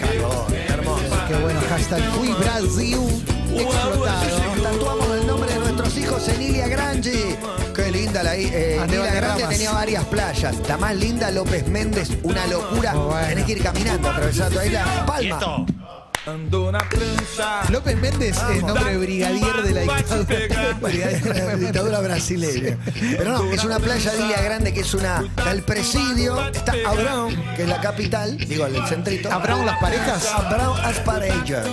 Calor, 0.00 0.46
hermoso. 0.68 1.02
Qué 1.28 1.34
bueno, 1.34 1.60
hashtag 1.68 2.02
fui 2.12 2.32
Brasil 2.32 3.24
explotado. 3.60 4.62
Tatuamos 4.62 5.03
hijos 6.14 6.28
en 6.28 6.42
Ilia 6.42 6.68
Grange. 6.68 7.36
Qué 7.74 7.90
linda 7.90 8.22
la 8.22 8.36
eh, 8.36 8.78
Ande 8.78 8.96
Ilia 8.96 9.14
Grande 9.14 9.44
tenía 9.48 9.72
varias 9.72 10.04
playas. 10.04 10.56
La 10.68 10.76
más 10.76 10.94
linda, 10.96 11.30
López 11.30 11.66
Méndez, 11.68 12.10
una 12.22 12.46
locura. 12.46 12.94
Bueno. 12.94 13.28
Tenés 13.28 13.44
que 13.44 13.52
ir 13.52 13.62
caminando, 13.62 14.10
atravesando 14.10 14.60
ahí 14.60 14.70
la 14.70 15.06
palma. 15.06 15.66
López 16.26 17.96
Méndez 18.00 18.38
es 18.50 18.62
nombre 18.62 18.92
de 18.92 18.96
brigadier 18.98 19.62
de 19.62 19.72
la 19.72 19.80
dictadura. 19.82 20.38
Brigadier 20.80 21.34
de 21.34 21.44
la 21.44 21.56
dictadura 21.56 22.00
brasileña. 22.00 22.78
Pero 23.18 23.32
no, 23.32 23.52
es 23.52 23.62
una 23.62 23.78
playa 23.78 24.10
de 24.10 24.24
Ilha 24.24 24.40
Grande 24.40 24.72
que 24.72 24.80
es 24.80 24.94
una. 24.94 25.22
Está 25.36 25.50
el 25.50 25.62
presidio, 25.62 26.40
está 26.48 26.72
Abrão, 26.86 27.28
que 27.56 27.64
es 27.64 27.68
la 27.68 27.78
capital, 27.80 28.38
digo, 28.38 28.64
el 28.64 28.74
centrito. 28.86 29.28
¿Abrão 29.30 29.66
las 29.66 29.78
parejas? 29.78 30.32
Abrão 30.32 30.74
as 30.76 30.98
parejas. 31.00 31.66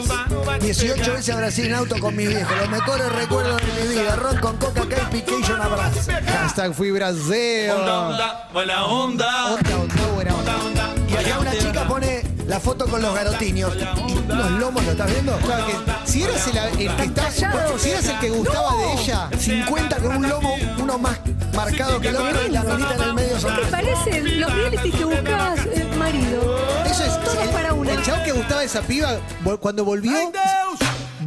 18 0.60 1.14
veces 1.14 1.30
a 1.30 1.38
Brasil 1.38 1.68
en 1.68 1.76
auto 1.76 1.98
con 2.00 2.14
mi 2.16 2.28
viejo. 2.28 2.54
Los 2.56 2.70
mejores 2.70 3.10
recuerdos 3.14 3.62
de 3.62 3.82
mi 3.82 3.88
vida. 3.94 4.18
Ron 4.18 4.38
con 4.38 4.58
coca, 4.58 4.84
y 4.84 5.16
piqué 5.16 5.36
y 5.48 5.52
un 5.52 5.62
abrazo. 5.62 6.12
Hashtag 6.28 6.74
fui 6.74 6.92
braseo. 6.92 7.80
Onda, 7.80 8.00
onda, 8.10 8.50
buena 8.52 8.86
onda. 8.86 9.54
Onda, 9.54 9.78
onda, 9.78 10.08
buena 10.14 10.36
onda. 10.36 10.62
Y 11.08 11.16
acá 11.16 11.40
una 11.40 11.52
chica 11.52 11.88
pone 11.88 12.11
la 12.48 12.60
foto 12.60 12.86
con 12.88 13.02
los 13.02 13.14
garotiños. 13.14 13.74
Y 14.08 14.16
los 14.28 14.52
lomos, 14.52 14.84
¿lo 14.86 14.92
estás 14.92 15.12
viendo? 15.12 15.36
Claro 15.40 15.66
que 15.68 15.76
si 16.12 16.24
eras 16.24 16.48
el, 16.48 16.58
el 16.58 16.96
que 16.96 17.04
está, 17.04 17.32
si 17.32 17.90
eras 17.90 18.06
el 18.06 18.20
que 18.20 18.30
gustaba 18.30 18.76
de 18.76 18.94
ella, 19.02 19.30
50 19.38 19.98
con 19.98 20.16
un 20.18 20.30
lomo, 20.30 20.56
uno 20.80 20.98
más 20.98 21.18
marcado 21.56 22.00
que 22.00 22.10
el 22.10 22.16
otro 22.16 22.48
y 22.48 22.50
la 22.52 22.64
minita 22.64 22.96
en 22.96 23.02
el 23.02 23.14
medio 23.14 23.40
son 23.40 23.56
¿Qué 23.56 23.62
parece? 23.70 24.22
Los 24.22 24.54
realities 24.54 24.96
que 24.96 25.06
buscabas 25.06 25.60
eh, 25.66 25.90
marido. 25.98 26.58
eso 26.86 27.04
es 27.04 27.24
Todos 27.24 27.38
el, 27.38 27.50
para 27.50 27.74
una. 27.74 27.94
el 27.94 28.04
chavo 28.04 28.24
que 28.24 28.32
gustaba 28.32 28.62
de 28.62 28.66
esa 28.68 28.82
piba, 28.82 29.18
cuando 29.60 29.84
volvió, 29.86 30.32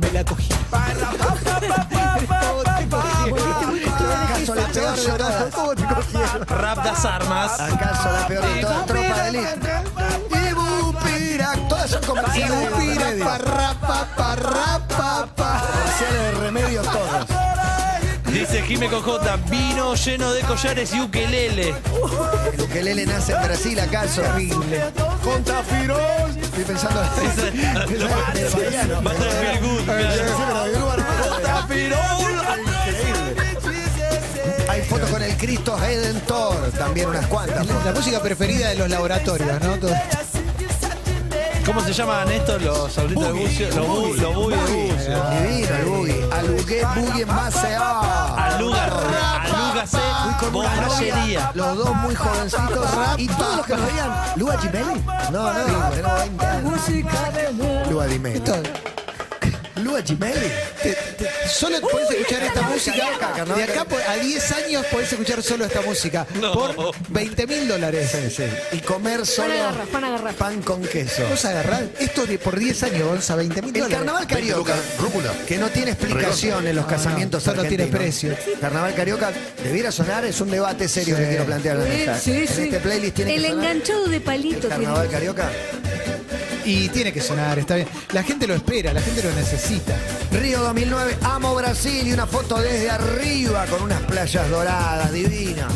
me 0.00 0.11
la 0.12 0.24
cogí. 0.24 0.48
¿Acaso 3.24 4.55
la 4.55 4.66
peor 4.68 4.94
de 4.96 5.18
todas? 5.18 5.55
¿Cómo 5.55 5.74
te 5.74 5.85
cogieron? 5.85 6.46
Rap 6.46 6.85
das 6.85 7.05
armas. 7.05 7.61
¿Acaso 7.61 8.12
la 8.12 8.27
peor 8.27 8.44
de 8.46 8.61
todas? 8.61 8.87
Tropa 8.87 9.22
de 9.22 9.29
élite. 9.29 9.61
Todas 11.69 11.90
son 11.90 12.03
comerciales 12.03 12.61
de 12.61 12.67
Pira, 12.77 13.05
remedio. 13.07 13.25
parra, 13.25 13.75
pa, 13.81 14.09
parra, 14.17 14.81
pa, 14.88 15.27
pa. 15.37 15.62
Comerciales 15.73 16.23
de 16.23 16.31
remedio 16.40 16.83
todos. 16.83 17.27
Dice 18.33 18.62
Jime 18.62 18.88
Cojota, 18.88 19.37
vino 19.49 19.95
lleno 19.95 20.33
de 20.33 20.40
collares 20.43 20.93
y 20.93 21.01
ukelele. 21.01 21.75
El 22.53 22.61
ukelele 22.62 23.07
nace 23.07 23.33
en 23.33 23.43
Brasil, 23.43 23.79
¿acaso? 23.79 24.23
Terrible. 24.23 24.85
Contra 25.23 25.62
Firol. 25.62 26.37
Estoy 26.43 26.64
pensando 26.64 27.01
en. 27.03 27.09
Contra 27.87 29.14
Hay 34.69 34.83
fotos 34.83 35.11
con 35.11 35.23
el 35.23 35.37
Cristo 35.37 35.77
Redentor, 35.79 36.71
también 36.79 37.09
unas 37.09 37.27
cuantas. 37.27 37.67
La, 37.67 37.85
la 37.85 37.93
música 37.93 38.21
preferida 38.21 38.71
de 38.71 38.75
los 38.77 38.88
laboratorios, 38.90 39.61
¿no? 39.62 39.77
Todo- 39.79 39.95
¿Cómo 41.64 41.81
se 41.81 41.92
llaman 41.92 42.31
estos 42.31 42.62
los 42.62 42.98
abritos 42.98 43.24
de 43.24 43.33
bucio? 43.33 43.66
Los 43.68 43.87
bu- 43.87 44.14
los 44.16 44.35
buggy 44.35 44.57
de 44.57 44.92
bucio. 44.92 45.22
Divino 45.31 45.77
el 45.77 45.85
boogie. 45.87 46.29
Alugué 46.33 46.85
boogie 46.94 47.22
en 47.22 47.29
base 47.29 47.74
a. 47.74 48.46
Aluga, 48.55 48.85
aluga 48.85 49.87
C, 49.87 49.98
Con 50.40 50.55
una 50.57 50.68
novia, 50.68 50.81
borrachería. 50.87 51.50
los 51.55 51.77
dos 51.79 51.94
muy 51.96 52.14
jovencitos. 52.14 52.88
Y 53.16 53.27
todos 53.29 53.57
los 53.57 53.66
que 53.66 53.77
nos 53.77 53.87
veían. 53.87 54.11
¿Lua 54.37 54.59
Gimelli? 54.59 55.03
No, 55.33 55.53
no, 55.53 55.90
tenemos 55.90 56.18
20 56.20 56.46
años. 56.46 56.62
Música 56.64 57.31
de 57.33 57.53
Lua 59.85 60.03
Gimelli. 60.03 60.49
Te- 60.83 60.94
te- 61.18 61.31
solo 61.49 61.81
podés 61.81 62.11
escuchar 62.11 62.42
esta 62.44 62.62
música. 62.62 63.05
Carnaval, 63.20 63.57
De 63.66 63.73
acá 63.73 63.87
a 64.09 64.16
10 64.16 64.53
años 64.53 64.87
podés 64.87 65.12
escuchar 65.12 65.42
solo 65.42 65.64
esta 65.66 65.83
música. 65.83 66.27
No. 66.40 66.53
Por 66.53 66.94
20 67.09 67.47
mil 67.47 67.68
dólares. 67.68 68.11
Y 68.73 68.79
comer 68.79 69.27
solo 69.27 69.53
agarrar, 69.55 70.05
agarrar. 70.05 70.35
pan 70.35 70.62
con 70.62 70.83
queso. 70.83 71.27
Vos 71.29 71.44
agarrás 71.44 71.83
esto 72.01 72.27
de 72.27 72.38
por 72.38 72.59
10 72.59 72.83
años, 72.85 73.09
Gonza, 73.09 73.37
20 73.37 73.61
mil 73.62 73.68
El 73.77 73.83
dólares. 73.83 73.97
carnaval 73.99 74.27
carioca, 74.27 74.75
que 75.47 75.59
no 75.59 75.68
tiene 75.68 75.90
explicación 75.92 76.66
en 76.66 76.77
los 76.77 76.87
casamientos 76.87 77.42
solo 77.42 77.64
tiene 77.64 77.87
precio. 77.87 78.35
Carnaval 78.61 78.94
carioca 78.94 79.33
debiera 79.62 79.92
sonar, 79.92 80.25
es 80.25 80.40
un 80.40 80.51
debate 80.51 80.88
serio 80.88 81.16
que 81.16 81.29
quiero 81.29 81.44
plantear 81.44 81.77
en 81.77 81.83
la 81.83 81.88
mesa. 81.88 82.18
Sí, 82.18 82.33
en 82.33 82.49
sí. 82.49 82.62
este 82.62 82.81
playlist 82.81 83.16
tiene 83.16 83.35
El 83.37 83.44
enganchado 83.44 84.07
de 84.07 84.20
palito 84.20 84.66
el 84.66 84.68
carnaval 84.68 85.01
tiene. 85.09 85.12
carioca. 85.12 85.51
Y 86.64 86.88
tiene 86.88 87.12
que 87.12 87.20
sonar, 87.20 87.59
está 87.59 87.74
bien. 87.77 87.88
La 88.12 88.22
gente 88.22 88.46
lo 88.46 88.55
espera, 88.55 88.92
la 88.92 89.00
gente 89.03 89.22
lo 89.22 89.31
necesita. 89.33 89.94
Río 90.33 90.61
2009, 90.62 91.16
amo 91.22 91.55
Brasil 91.55 92.07
y 92.07 92.12
una 92.12 92.27
foto 92.27 92.57
desde 92.59 92.90
arriba 92.90 93.66
con 93.66 93.83
unas 93.83 94.00
playas 94.03 94.48
doradas, 94.48 95.12
divinas. 95.12 95.72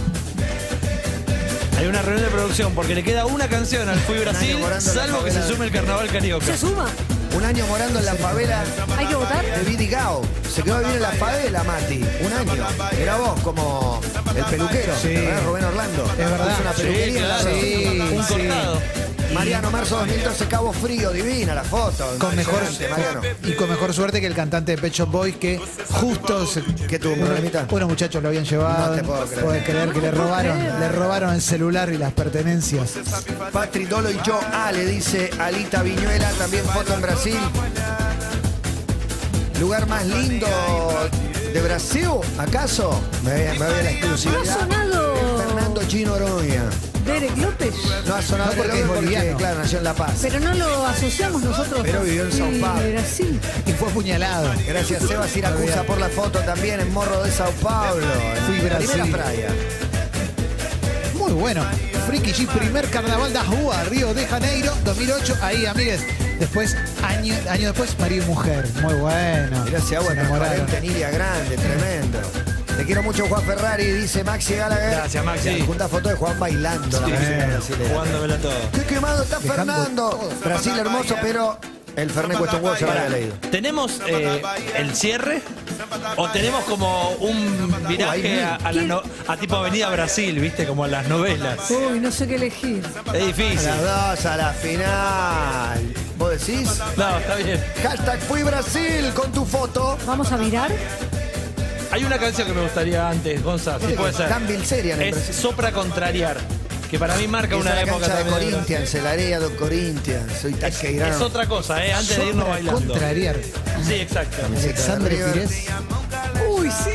Hay 1.78 1.86
una 1.86 2.02
reunión 2.02 2.24
de 2.24 2.30
producción 2.36 2.72
porque 2.74 2.94
le 2.94 3.04
queda 3.04 3.26
una 3.26 3.48
canción 3.48 3.88
al 3.88 3.98
Fui 4.00 4.18
Brasil, 4.18 4.56
salvo 4.80 5.22
que 5.22 5.30
se 5.30 5.46
sume 5.46 5.66
el 5.66 5.72
carnaval 5.72 6.08
carioca. 6.08 6.44
¿Se 6.46 6.56
suma? 6.58 6.86
Un 7.36 7.44
año 7.44 7.66
morando 7.66 7.98
en 8.00 8.06
la 8.06 8.14
favela 8.14 8.64
¿Hay 8.96 9.06
que 9.06 9.14
votar? 9.14 9.44
de 9.44 9.62
Vidigao. 9.70 10.22
Se 10.52 10.62
quedó 10.62 10.76
a 10.76 10.80
vivir 10.80 10.96
en 10.96 11.02
la 11.02 11.10
favela, 11.12 11.62
Mati. 11.62 12.02
Un 12.24 12.32
año. 12.32 12.66
Era 12.98 13.16
vos 13.16 13.38
como 13.40 14.00
el 14.34 14.44
peluquero, 14.46 14.94
Sí. 15.00 15.08
¿verdad? 15.08 15.42
Rubén 15.44 15.64
Orlando. 15.66 16.04
Es 16.18 16.30
verdad. 16.30 16.52
Es 16.52 16.60
una 16.60 16.72
Sí, 16.72 16.82
peluquería. 16.82 17.24
claro. 17.26 17.44
¿verdad? 17.44 17.60
Sí, 17.60 18.00
Un 18.16 18.24
sí. 18.24 18.32
cortado. 18.32 18.80
Mariano 19.34 19.70
Marzo 19.70 19.96
2012, 19.98 20.46
Cabo 20.46 20.72
Frío, 20.72 21.10
divina 21.10 21.54
la 21.54 21.62
foto. 21.62 22.16
Con 22.18 22.34
mejor, 22.34 22.62
Mariano. 22.90 23.20
y 23.44 23.52
con 23.52 23.68
mejor 23.68 23.92
suerte 23.92 24.20
que 24.20 24.26
el 24.26 24.34
cantante 24.34 24.72
de 24.74 24.78
Pet 24.82 24.92
Shop 24.92 25.08
Boys 25.10 25.36
que 25.36 25.60
justo 25.90 26.46
se, 26.46 26.62
¿Qué 26.88 26.98
tuvo 26.98 27.12
un 27.12 27.20
problemita? 27.20 27.66
unos 27.70 27.88
muchachos 27.88 28.22
lo 28.22 28.28
habían 28.30 28.44
llevado. 28.44 28.90
No 28.90 28.96
te 28.96 29.04
puedo 29.04 29.26
creer. 29.26 29.44
Puedes 29.44 29.64
creer 29.64 29.92
que 29.92 30.00
le 30.00 30.10
robaron, 30.10 30.58
le 30.80 30.88
robaron 30.88 31.34
el 31.34 31.42
celular 31.42 31.92
y 31.92 31.98
las 31.98 32.12
pertenencias. 32.14 32.94
Patri 33.52 33.84
Dolo 33.84 34.10
y 34.10 34.18
yo, 34.24 34.40
ah, 34.52 34.72
le 34.72 34.86
dice 34.86 35.30
Alita 35.38 35.82
Viñuela, 35.82 36.30
también 36.32 36.64
foto 36.64 36.94
en 36.94 37.02
Brasil. 37.02 37.38
Lugar 39.60 39.86
más 39.88 40.06
lindo 40.06 40.46
de 41.52 41.60
Brasil, 41.62 42.08
¿acaso? 42.38 43.00
Me 43.24 43.32
voy 43.32 43.42
a, 43.46 43.54
me 43.54 43.64
a 43.64 43.68
la 43.68 43.82
¿No 43.82 43.88
ha 43.88 43.90
exclusividad. 43.90 44.58
sonado 44.60 45.38
Fernando 45.38 45.82
Chino 45.86 46.12
Oroña. 46.14 46.64
Derek 47.08 47.36
López? 47.38 47.74
No 48.06 48.14
ha 48.14 48.22
sonado 48.22 48.52
porque 48.52 48.68
porque, 48.68 48.80
es 48.80 48.86
porque, 48.86 49.00
boliviano. 49.00 49.38
claro, 49.38 49.58
nació 49.60 49.78
en 49.78 49.84
La 49.84 49.94
Paz. 49.94 50.18
Pero 50.20 50.40
no 50.40 50.54
lo 50.54 50.86
asociamos 50.86 51.42
nosotros. 51.42 51.80
Pero 51.82 52.02
vivió 52.02 52.24
en 52.24 52.32
Sao 52.32 52.50
Paulo. 52.60 52.90
Brasil. 52.90 53.40
Y 53.66 53.72
fue 53.72 53.88
apuñalado. 53.88 54.50
Gracias 54.66 55.02
Seba 55.04 55.26
Siracusa 55.26 55.84
por 55.84 55.98
la 55.98 56.10
foto 56.10 56.40
también 56.40 56.80
en 56.80 56.92
Morro 56.92 57.22
de 57.22 57.30
Sao 57.30 57.50
Paulo. 57.62 58.06
Fui 58.46 58.60
Brasil. 58.60 58.90
Primera 58.90 59.24
playa. 59.24 59.48
Muy 61.14 61.32
bueno. 61.32 61.64
Friki 62.06 62.32
G, 62.32 62.46
primer 62.46 62.88
carnaval 62.88 63.32
da 63.32 63.42
Rúa, 63.42 63.84
Río 63.84 64.12
de 64.14 64.26
Janeiro, 64.26 64.72
2008. 64.84 65.36
Ahí, 65.42 65.66
amigues. 65.66 66.02
Después, 66.38 66.76
año, 67.02 67.34
año 67.50 67.68
después, 67.68 67.98
marido 67.98 68.24
y 68.24 68.26
mujer. 68.26 68.66
Muy 68.82 68.94
bueno. 68.94 69.64
Gracias, 69.66 70.06
transparente, 70.06 70.80
Nidia 70.80 71.10
Grande, 71.10 71.56
tremendo. 71.56 72.18
Te 72.78 72.84
quiero 72.86 73.02
mucho, 73.02 73.26
Juan 73.26 73.42
Ferrari, 73.42 73.84
dice 73.90 74.22
Maxi 74.22 74.54
Gallagher. 74.54 74.90
Gracias, 74.92 75.24
Maxi. 75.24 75.60
Junta 75.66 75.88
foto 75.88 76.08
de 76.10 76.14
Juan 76.14 76.38
bailando 76.38 77.00
la 77.00 77.06
Sí, 77.08 77.12
música 77.12 77.46
brasileña. 77.46 77.88
jugándomela 77.90 78.36
todo. 78.38 78.52
Qué 78.72 78.82
quemado 78.84 79.22
está 79.24 79.38
Dejando 79.40 79.72
Fernando. 79.74 80.10
todo. 80.10 80.30
Brasil 80.44 80.72
hermoso, 80.78 81.16
pero 81.20 81.58
el 81.96 82.08
Fernet 82.10 82.38
cuesta 82.38 82.56
un 82.58 82.64
huevo, 82.64 82.76
ya 82.78 82.86
lo 82.86 82.92
había 82.92 83.08
leído. 83.08 83.34
¿Tenemos 83.50 84.00
eh, 84.06 84.42
el 84.76 84.94
cierre? 84.94 85.42
¿O 86.16 86.28
tenemos 86.30 86.62
como 86.64 87.10
un 87.18 87.74
viraje 87.88 88.44
a, 88.44 88.54
a 88.56 88.72
la 88.72 88.82
no- 88.82 89.02
a 89.26 89.36
tipo 89.36 89.56
Avenida 89.56 89.90
Brasil, 89.90 90.38
viste? 90.38 90.64
Como 90.64 90.84
a 90.84 90.88
las 90.88 91.08
novelas. 91.08 91.58
Uy, 91.70 91.98
no 91.98 92.12
sé 92.12 92.28
qué 92.28 92.36
elegir. 92.36 92.84
Es 93.12 93.22
A 93.22 93.26
difícil. 93.26 93.66
las 93.66 93.82
dos, 94.16 94.26
a 94.26 94.36
la 94.36 94.50
final. 94.52 95.94
¿Vos 96.16 96.30
decís? 96.30 96.68
No, 96.96 97.18
está 97.18 97.34
bien. 97.36 97.60
Hashtag 97.82 98.20
Fui 98.20 98.42
Brasil 98.44 99.10
con 99.16 99.32
tu 99.32 99.44
foto. 99.44 99.98
¿Vamos 100.06 100.30
a 100.32 100.36
mirar? 100.36 100.70
Hay 101.90 102.04
una 102.04 102.18
canción 102.18 102.46
que 102.46 102.54
me 102.54 102.62
gustaría 102.62 103.08
antes, 103.08 103.42
Gonza, 103.42 103.78
si 103.80 103.94
puede 103.94 104.12
ser. 104.12 104.28
Tan 104.28 104.46
Bilzerian, 104.46 105.00
en 105.00 105.14
Es. 105.14 105.36
Sopra 105.36 105.72
Contrariar, 105.72 106.36
que 106.90 106.98
para 106.98 107.16
mí 107.16 107.26
marca 107.26 107.54
Esa 107.56 107.62
una 107.62 107.74
la 107.74 107.82
época 107.82 108.00
cancha 108.00 108.16
de 108.18 108.24
también. 108.30 108.50
Corinthians, 108.52 108.94
el 108.94 109.06
área 109.06 109.40
de 109.40 109.56
Corinthians. 109.56 110.32
Soy 110.40 110.52
Es, 110.52 110.58
taqueirano. 110.60 111.14
es 111.16 111.20
otra 111.22 111.46
cosa, 111.46 111.84
¿eh? 111.84 111.92
Antes 111.94 112.16
de 112.18 112.26
irnos 112.26 112.48
bailando. 112.48 112.80
Contrariar. 112.80 113.36
Sí, 113.86 113.94
exacto. 113.94 114.36
Alexandre 114.46 115.16
River. 115.16 115.32
Pires. 115.32 115.66
Uy, 116.50 116.70
sí. 116.70 116.90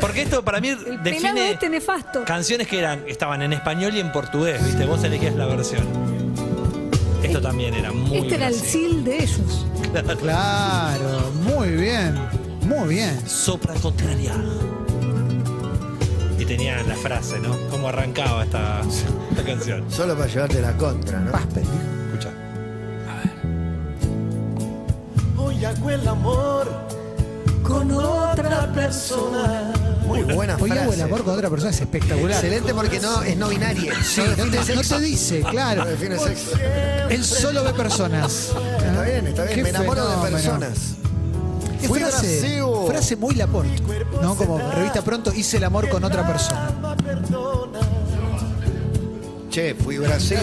Porque 0.00 0.22
esto 0.22 0.44
para 0.44 0.60
mí 0.60 0.68
El 0.68 0.76
pelado 0.76 1.02
define 1.02 1.50
este 1.52 1.68
nefasto. 1.70 2.24
canciones 2.24 2.68
que 2.68 2.78
eran 2.78 3.04
estaban 3.08 3.40
en 3.40 3.54
español 3.54 3.94
y 3.96 4.00
en 4.00 4.12
portugués, 4.12 4.62
¿viste? 4.64 4.84
Vos 4.84 5.02
elegías 5.04 5.34
la 5.34 5.46
versión. 5.46 5.86
Esto 7.22 7.40
también 7.40 7.72
era 7.72 7.90
muy 7.90 8.18
Este 8.18 8.34
era 8.34 8.48
el. 8.48 8.54
SIL 8.54 9.04
de 9.04 9.16
ellos. 9.22 9.66
Claro, 10.20 11.30
muy 11.44 11.68
bien. 11.68 12.18
Muy 12.66 12.88
bien. 12.88 13.20
Sopra 13.28 13.74
Contrariar. 13.74 14.36
Y 16.38 16.44
tenía 16.44 16.82
la 16.82 16.94
frase, 16.96 17.38
¿no? 17.38 17.56
Cómo 17.70 17.88
arrancaba 17.88 18.44
esta, 18.44 18.80
esta 19.30 19.44
canción. 19.44 19.84
Solo 19.90 20.14
para 20.16 20.26
llevarte 20.28 20.60
la 20.60 20.76
contra, 20.76 21.20
¿no? 21.20 21.32
Paz, 21.32 21.46
pendejo. 21.46 21.74
Escucha. 22.12 22.30
Hoy 25.36 25.64
hago 25.64 25.90
el 25.90 26.08
amor 26.08 26.70
Con 27.62 27.90
otra 27.92 28.70
persona. 28.72 29.72
Muy 30.06 30.22
buena 30.22 30.56
Hoy 30.60 30.70
hago 30.70 30.80
el 30.80 30.86
frase. 30.88 31.02
amor 31.02 31.24
con 31.24 31.34
otra 31.34 31.48
persona 31.48 31.70
es 31.70 31.80
espectacular. 31.80 32.32
Excelente 32.32 32.74
porque 32.74 33.00
no 33.00 33.22
es 33.22 33.36
no 33.36 33.48
binaria. 33.48 33.94
Sí, 34.02 34.20
no 34.36 34.44
no 34.46 34.50
te, 34.64 34.74
no 34.74 34.82
te 34.82 35.00
dice, 35.00 35.40
claro. 35.42 35.84
No 35.84 35.90
define 35.90 36.18
sexo. 36.18 36.50
Él 37.08 37.24
solo 37.24 37.62
ve 37.64 37.72
personas. 37.72 38.50
Está 38.84 39.02
bien, 39.02 39.26
está 39.28 39.44
bien. 39.44 39.54
Qué 39.56 39.62
Me 39.62 39.68
enamoro 39.70 40.02
de 40.04 40.14
fenómeno. 40.26 40.36
personas. 40.36 40.96
Fui 41.86 42.00
frase, 42.00 42.62
frase 42.86 43.16
muy 43.16 43.34
Laporte, 43.34 43.82
¿no? 44.20 44.34
Como 44.34 44.58
revista 44.58 45.02
pronto 45.02 45.32
hice 45.32 45.58
el 45.58 45.64
amor 45.64 45.88
con 45.88 46.04
otra 46.04 46.26
persona. 46.26 46.96
Che, 49.50 49.74
fui 49.74 49.98
Brasil. 49.98 50.38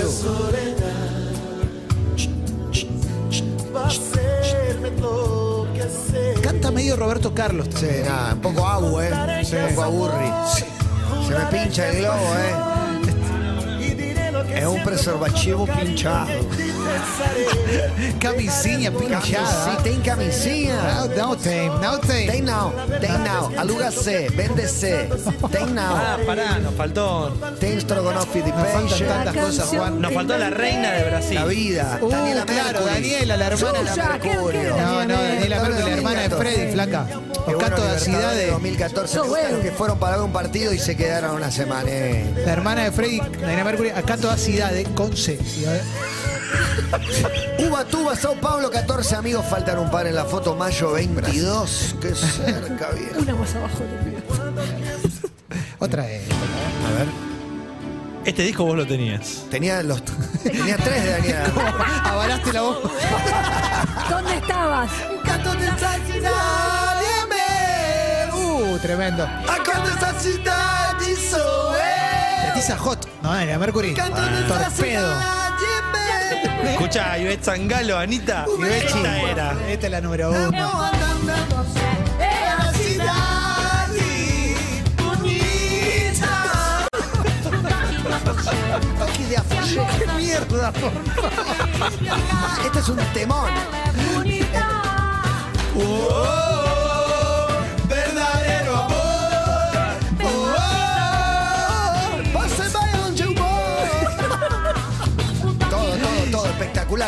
Canta 6.41 6.71
medio 6.71 6.95
Roberto 6.95 7.33
Carlos. 7.33 7.67
Sí, 7.75 7.87
nada, 8.05 8.33
un 8.33 8.41
poco 8.41 8.65
agua, 8.67 9.05
¿eh? 9.05 9.43
Un 9.69 9.75
poco 9.75 9.83
aburri. 9.83 10.31
Se 11.27 11.33
me 11.37 11.45
pincha 11.45 11.89
el 11.89 11.97
globo, 11.99 12.35
¿eh? 12.37 12.55
Es 14.55 14.65
un 14.65 14.83
preservativo 14.83 15.65
pinchado. 15.65 16.27
Camisinha 18.19 18.91
pinchada. 18.91 19.47
Sí, 19.77 19.83
tem 19.83 19.99
camisinha. 20.01 20.75
Now, 20.75 21.07
now 21.29 21.35
tem, 21.35 21.69
now 21.79 21.97
tem. 21.99 22.27
Tem 22.27 22.41
now, 22.41 22.71
tem 22.99 23.17
now. 23.19 23.51
Alúgase, 23.57 24.29
véndese. 24.35 25.07
Tem 25.51 25.63
Ah, 25.77 26.17
now. 26.17 26.25
pará, 26.25 26.59
nos 26.59 26.75
faltó. 26.75 27.31
Tem 27.59 27.77
estrogonofe 27.77 28.41
de 28.41 28.51
Nos 28.51 28.59
faltan 28.67 28.87
peixe. 28.87 29.05
tantas 29.05 29.35
cosas, 29.35 29.69
Juan. 29.69 30.01
Nos 30.01 30.13
faltó 30.13 30.37
la 30.37 30.49
reina 30.49 30.91
de 30.91 31.03
Brasil. 31.05 31.35
La 31.35 31.45
vida. 31.45 31.99
Uh, 32.01 32.09
Daniela 32.09 32.45
claro, 32.45 32.63
Mercury. 32.81 32.93
Daniela, 32.93 33.37
la 33.37 33.47
hermana 33.47 33.77
de 33.79 33.83
la 33.85 33.91
Suya, 33.93 34.19
¿qué- 34.21 34.29
Mercurio. 34.29 34.77
No, 34.77 35.05
no, 35.05 35.13
Daniela 35.21 35.61
Mercury, 35.61 35.83
la 35.89 35.97
hermana 35.97 36.21
de 36.21 36.29
Freddy, 36.29 36.71
flaca. 36.73 37.07
Canto 37.59 37.83
de 37.83 37.99
ciudad 37.99 38.31
de 38.31 38.37
de 38.45 38.51
2014. 38.51 39.13
Sos 39.15 39.23
Me 39.25 39.29
gustan 39.29 39.41
bueno. 39.49 39.57
los 39.57 39.65
que 39.65 39.71
fueron 39.71 39.99
para 39.99 40.15
ver 40.17 40.25
un 40.25 40.31
partido 40.31 40.73
y 40.73 40.79
se 40.79 40.95
quedaron 40.95 41.31
una 41.35 41.51
semana. 41.51 41.89
eh. 41.89 42.25
La 42.45 42.53
hermana 42.53 42.83
de 42.83 42.91
Freddy, 42.91 43.19
Daniela 43.39 43.63
Mercury, 43.63 43.89
acá 43.89 44.17
toda 44.17 44.37
ciudad 44.37 44.71
con 44.95 45.15
C. 45.17 45.37
Ciudad- 46.51 47.67
Ubatuba, 47.69 48.15
Sao 48.15 48.35
Paulo, 48.35 48.69
14 48.69 49.15
amigos. 49.15 49.45
Faltan 49.49 49.79
un 49.79 49.89
par 49.89 50.07
en 50.07 50.15
la 50.15 50.25
foto. 50.25 50.55
Mayo 50.55 50.91
22. 50.91 51.95
Qué 52.01 52.13
cerca, 52.15 52.89
bien. 52.91 53.11
Una 53.19 53.35
más 53.35 53.55
abajo. 53.55 53.83
Otra 55.79 56.03
vez. 56.03 56.23
A 56.29 56.99
ver. 56.99 57.07
Este 58.25 58.43
disco 58.43 58.65
vos 58.65 58.77
lo 58.77 58.85
tenías. 58.85 59.45
Tenía, 59.49 59.81
los, 59.81 60.03
tenía 60.43 60.77
tres 60.77 61.03
de 61.03 61.11
Daniela. 61.11 61.45
Avalaste 62.03 62.53
la 62.53 62.61
voz. 62.61 62.77
¿Dónde 64.09 64.35
estabas? 64.37 64.91
Uh, 68.33 68.77
tremendo. 68.77 69.23
Acá 69.23 69.83
Leticia 72.47 72.77
Hot. 72.77 73.07
No, 73.23 73.33
Daniela 73.33 73.57
Mercury. 73.57 73.95
Torpedo. 73.95 75.13
Escucha, 76.63 77.17
Ivette 77.17 77.43
Zangalo, 77.43 77.97
Anita. 77.97 78.45
Esta 78.69 79.21
era. 79.21 79.55
Esta 79.67 79.85
es 79.87 79.91
la 79.91 80.01
número 80.01 80.31
uno. 80.31 80.51
De. 80.51 80.57
¡Qué 89.97 90.07
mierda! 90.17 90.73
Este 92.65 92.79
es 92.79 92.89
un 92.89 92.97
temón. 93.13 93.49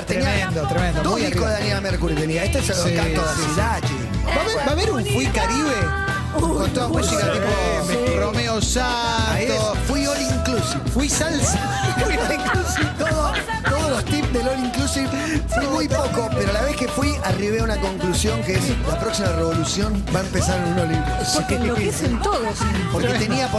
Tenía 0.05 0.23
Tremendo, 0.23 0.67
tremendo, 0.67 1.03
Dos 1.03 1.11
muy 1.13 1.21
discos 1.21 1.47
de. 1.47 1.53
Daniela 1.53 1.81
Mercury 1.81 2.15
tenía. 2.15 2.43
Este 2.43 2.61
se 2.61 2.75
lo 2.75 2.83
Sí, 2.83 2.93
canto 2.93 3.21
a 3.21 3.35
sí, 3.35 3.41
sí. 3.43 3.59
¿Va 3.59 4.33
a, 4.33 4.41
haber, 4.41 4.57
va 4.57 4.63
a 4.63 4.71
haber 4.71 4.91
un 4.91 5.05
Fui 5.05 5.25
Caribe? 5.27 6.03
Con 6.39 6.73
toda 6.73 6.87
música 6.87 7.31
tipo 7.31 8.19
Romeo 8.19 8.59
Santos. 8.61 9.77
fui 9.87 10.05
all 10.05 10.19
inclusive. 10.19 10.81
Fui 10.91 11.07
salsa. 11.07 11.59
Fui 12.03 12.15
all 12.17 12.33
inclusive. 12.33 12.89
Todo, 12.97 13.33
todos 13.69 13.89
los 13.91 14.05
tips 14.05 14.33
del 14.33 14.47
all 14.47 14.59
inclusive. 14.59 15.09
Fui 15.47 15.67
muy 15.67 15.87
poco, 15.87 16.29
pero 16.33 16.51
la 16.51 16.61
vez 16.63 16.75
que 16.75 16.87
fui 16.87 17.13
arribé 17.23 17.59
a 17.59 17.63
una 17.63 17.79
conclusión 17.79 18.41
que 18.43 18.53
es 18.53 18.69
la 18.87 18.99
próxima 18.99 19.29
revolución 19.29 20.03
va 20.13 20.19
a 20.19 20.23
empezar 20.23 20.57
en 20.59 20.73
un 20.73 20.79
all 20.79 20.91
inclusive. 20.91 21.33
Porque 21.35 21.55
enloquecen 21.55 22.21
todos. 22.21 22.57
Porque 22.91 23.09
tenía, 23.09 23.49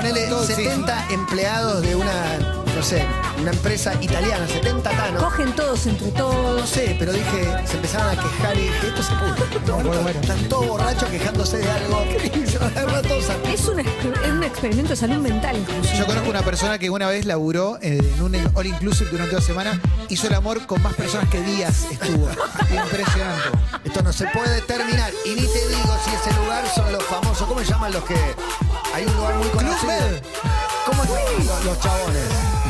sí, 0.47 0.55
70 0.55 1.07
empleados 1.11 1.83
de 1.83 1.95
una, 1.95 2.64
no 2.75 2.83
sé, 2.83 3.07
una 3.41 3.51
empresa 3.51 3.95
italiana, 4.01 4.47
70 4.49 4.91
tanos. 4.91 5.23
Cogen 5.23 5.55
todos 5.55 5.87
entre 5.87 6.09
No 6.09 6.13
todos. 6.15 6.69
sé, 6.69 6.97
pero 6.99 7.13
dije, 7.13 7.47
se 7.67 7.77
empezaban 7.77 8.19
a 8.19 8.23
quejar 8.23 8.57
y 8.57 8.63
dije, 8.63 8.89
esto 8.89 9.03
se. 9.03 9.13
No, 9.67 9.77
bueno, 9.77 10.03
bueno. 10.03 10.21
Están 10.21 10.39
todos 10.49 10.67
borrachos 10.69 11.09
quejándose 11.09 11.59
de 11.59 11.71
algo. 11.71 12.05
Se 12.47 12.59
van 12.59 12.77
a 12.77 12.81
agarrar 12.81 13.03
todos 13.03 13.31
a- 13.31 13.51
Es 13.53 13.67
un, 13.69 13.81
es 13.81 13.87
un 14.31 14.43
experimento 14.45 14.91
de 14.91 14.97
salud 14.97 15.17
mental. 15.17 15.57
incluso. 15.57 15.95
Yo 15.97 16.07
conozco 16.07 16.31
una 16.31 16.43
persona 16.43 16.79
que 16.79 16.91
una 16.91 17.07
vez 17.09 17.25
laburó 17.27 17.79
eh, 17.81 17.99
en 18.17 18.23
un 18.23 18.35
all 18.55 18.67
inclusive 18.67 19.11
durante 19.11 19.35
una 19.37 19.45
semana, 19.45 19.81
hizo 20.09 20.27
el 20.27 20.35
amor 20.35 20.65
con 20.67 20.83
más 20.83 20.95
personas 20.95 21.29
que 21.31 21.41
días 21.43 21.87
estuvo. 21.91 22.29
Impresionante. 22.71 23.49
Esto 23.85 24.03
no 24.03 24.13
se 24.13 24.27
puede 24.29 24.61
terminar. 24.63 25.11
Y 25.25 25.31
ni 25.31 25.47
te 25.47 25.69
digo 25.69 25.97
si 26.05 26.15
ese 26.15 26.33
lugar 26.41 26.65
son 26.75 26.93
los 26.93 27.03
famosos. 27.05 27.47
¿Cómo 27.49 27.61
se 27.61 27.67
llaman 27.67 27.93
los 27.93 28.05
que.? 28.05 28.15
Hay 28.95 29.05
un 29.05 29.17
lugar 29.17 29.35
muy 29.37 29.49
conocido. 29.49 29.87
Med. 29.93 30.23
¿Cómo 31.07 31.19
se 31.19 31.25
llaman 31.25 31.47
los, 31.47 31.65
los 31.65 31.81
chabones? 31.81 32.23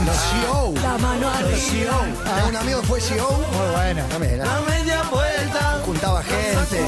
Los 0.06 0.16
CEO. 0.16 0.74
La 0.82 0.98
mano 0.98 1.20
Los 1.20 1.36
arriba. 1.36 1.58
CEO. 1.58 2.00
Tengo 2.34 2.48
Un 2.48 2.56
amigo 2.56 2.82
fue 2.82 3.00
CEO. 3.00 3.30
Muy 3.30 3.72
bueno. 3.74 4.04
Dame, 4.10 4.36
la- 4.36 4.60
media 4.68 5.02
vuelta. 5.10 5.80
Juntaba 5.84 6.22
gente. 6.22 6.84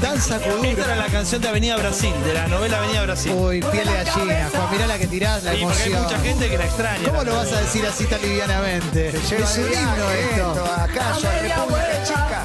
Danza 0.00 0.36
Esta 0.36 0.50
Kuduro. 0.50 0.84
era 0.84 0.96
la 0.96 1.06
canción 1.06 1.40
de 1.40 1.48
Avenida 1.48 1.76
Brasil, 1.76 2.12
de 2.24 2.34
la 2.34 2.46
novela 2.48 2.78
Avenida 2.78 3.02
Brasil. 3.04 3.32
Uy, 3.32 3.60
piel 3.60 3.86
de 3.86 3.92
gallina. 4.04 4.48
Juan, 4.52 4.70
mirá 4.72 4.86
la 4.86 4.98
que 4.98 5.06
tirás, 5.06 5.42
la 5.44 5.54
Y 5.54 5.62
porque 5.62 5.76
hay 5.82 5.92
emoción. 5.92 6.02
mucha 6.04 6.18
gente 6.20 6.48
que 6.50 6.58
la 6.58 6.64
extraña. 6.64 7.08
¿Cómo 7.08 7.22
lo 7.24 7.36
vas 7.36 7.52
a 7.52 7.60
decir 7.60 7.86
así 7.86 8.04
tan 8.06 8.20
livianamente? 8.20 9.08
Es 9.10 9.14
un 9.58 9.72
himno 9.72 10.10
esto. 10.10 10.64
¿Acaso 10.76 11.28
a 11.28 11.32
República 11.32 12.02
Checa? 12.04 12.42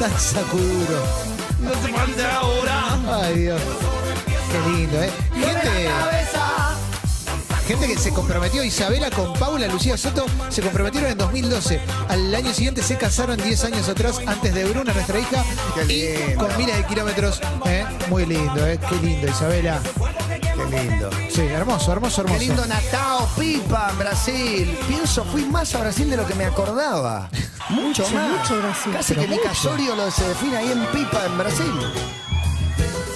Danza 0.00 0.40
Kuduro. 0.50 1.02
No 1.60 1.70
se 1.70 1.92
falte 1.92 2.24
ahora. 2.26 3.22
Ay, 3.24 3.34
Dios. 3.38 3.60
Qué 4.52 4.70
lindo, 4.70 5.02
¿eh? 5.02 5.10
Gente. 5.32 5.88
Gente 7.66 7.88
que 7.88 7.98
se 7.98 8.12
comprometió, 8.12 8.62
Isabela 8.62 9.10
con 9.10 9.32
Paula 9.34 9.66
Lucía 9.66 9.96
Soto, 9.96 10.24
se 10.50 10.62
comprometieron 10.62 11.10
en 11.10 11.18
2012. 11.18 11.80
Al 12.08 12.32
año 12.32 12.54
siguiente 12.54 12.80
se 12.82 12.96
casaron 12.96 13.36
10 13.36 13.64
años 13.64 13.88
atrás, 13.88 14.20
antes 14.24 14.54
de 14.54 14.64
Bruna, 14.66 14.92
nuestra 14.92 15.18
hija, 15.18 15.44
Qué 15.74 15.92
y 15.92 16.16
lindo. 16.28 16.46
con 16.46 16.56
miles 16.58 16.76
de 16.76 16.84
kilómetros. 16.86 17.40
¿eh? 17.66 17.84
Muy 18.08 18.24
lindo, 18.24 18.64
¿eh? 18.66 18.78
Qué 18.88 18.94
lindo, 19.04 19.26
Isabela. 19.26 19.80
Qué 20.40 20.80
lindo. 20.80 21.10
Sí, 21.28 21.40
hermoso, 21.42 21.90
hermoso, 21.92 22.24
Qué 22.24 22.32
hermoso. 22.34 22.40
lindo 22.46 22.66
Natal, 22.66 23.26
Pipa, 23.36 23.88
en 23.90 23.98
Brasil. 23.98 24.78
Pienso, 24.86 25.24
fui 25.24 25.44
más 25.44 25.74
a 25.74 25.78
Brasil 25.80 26.08
de 26.08 26.16
lo 26.18 26.26
que 26.26 26.34
me 26.34 26.44
acordaba. 26.44 27.28
Mucho, 27.70 28.04
Mucho, 28.04 28.14
más. 28.14 28.30
mucho 28.42 28.58
Brasil. 28.62 28.92
Casi 28.92 29.14
Pero 29.14 29.22
que 29.22 29.28
mi 29.28 29.36
mucho. 29.38 29.48
casorio 29.48 29.96
lo 29.96 30.08
se 30.12 30.28
define 30.28 30.56
ahí 30.56 30.70
en 30.70 30.86
Pipa, 30.86 31.26
en 31.26 31.36
Brasil. 31.36 31.72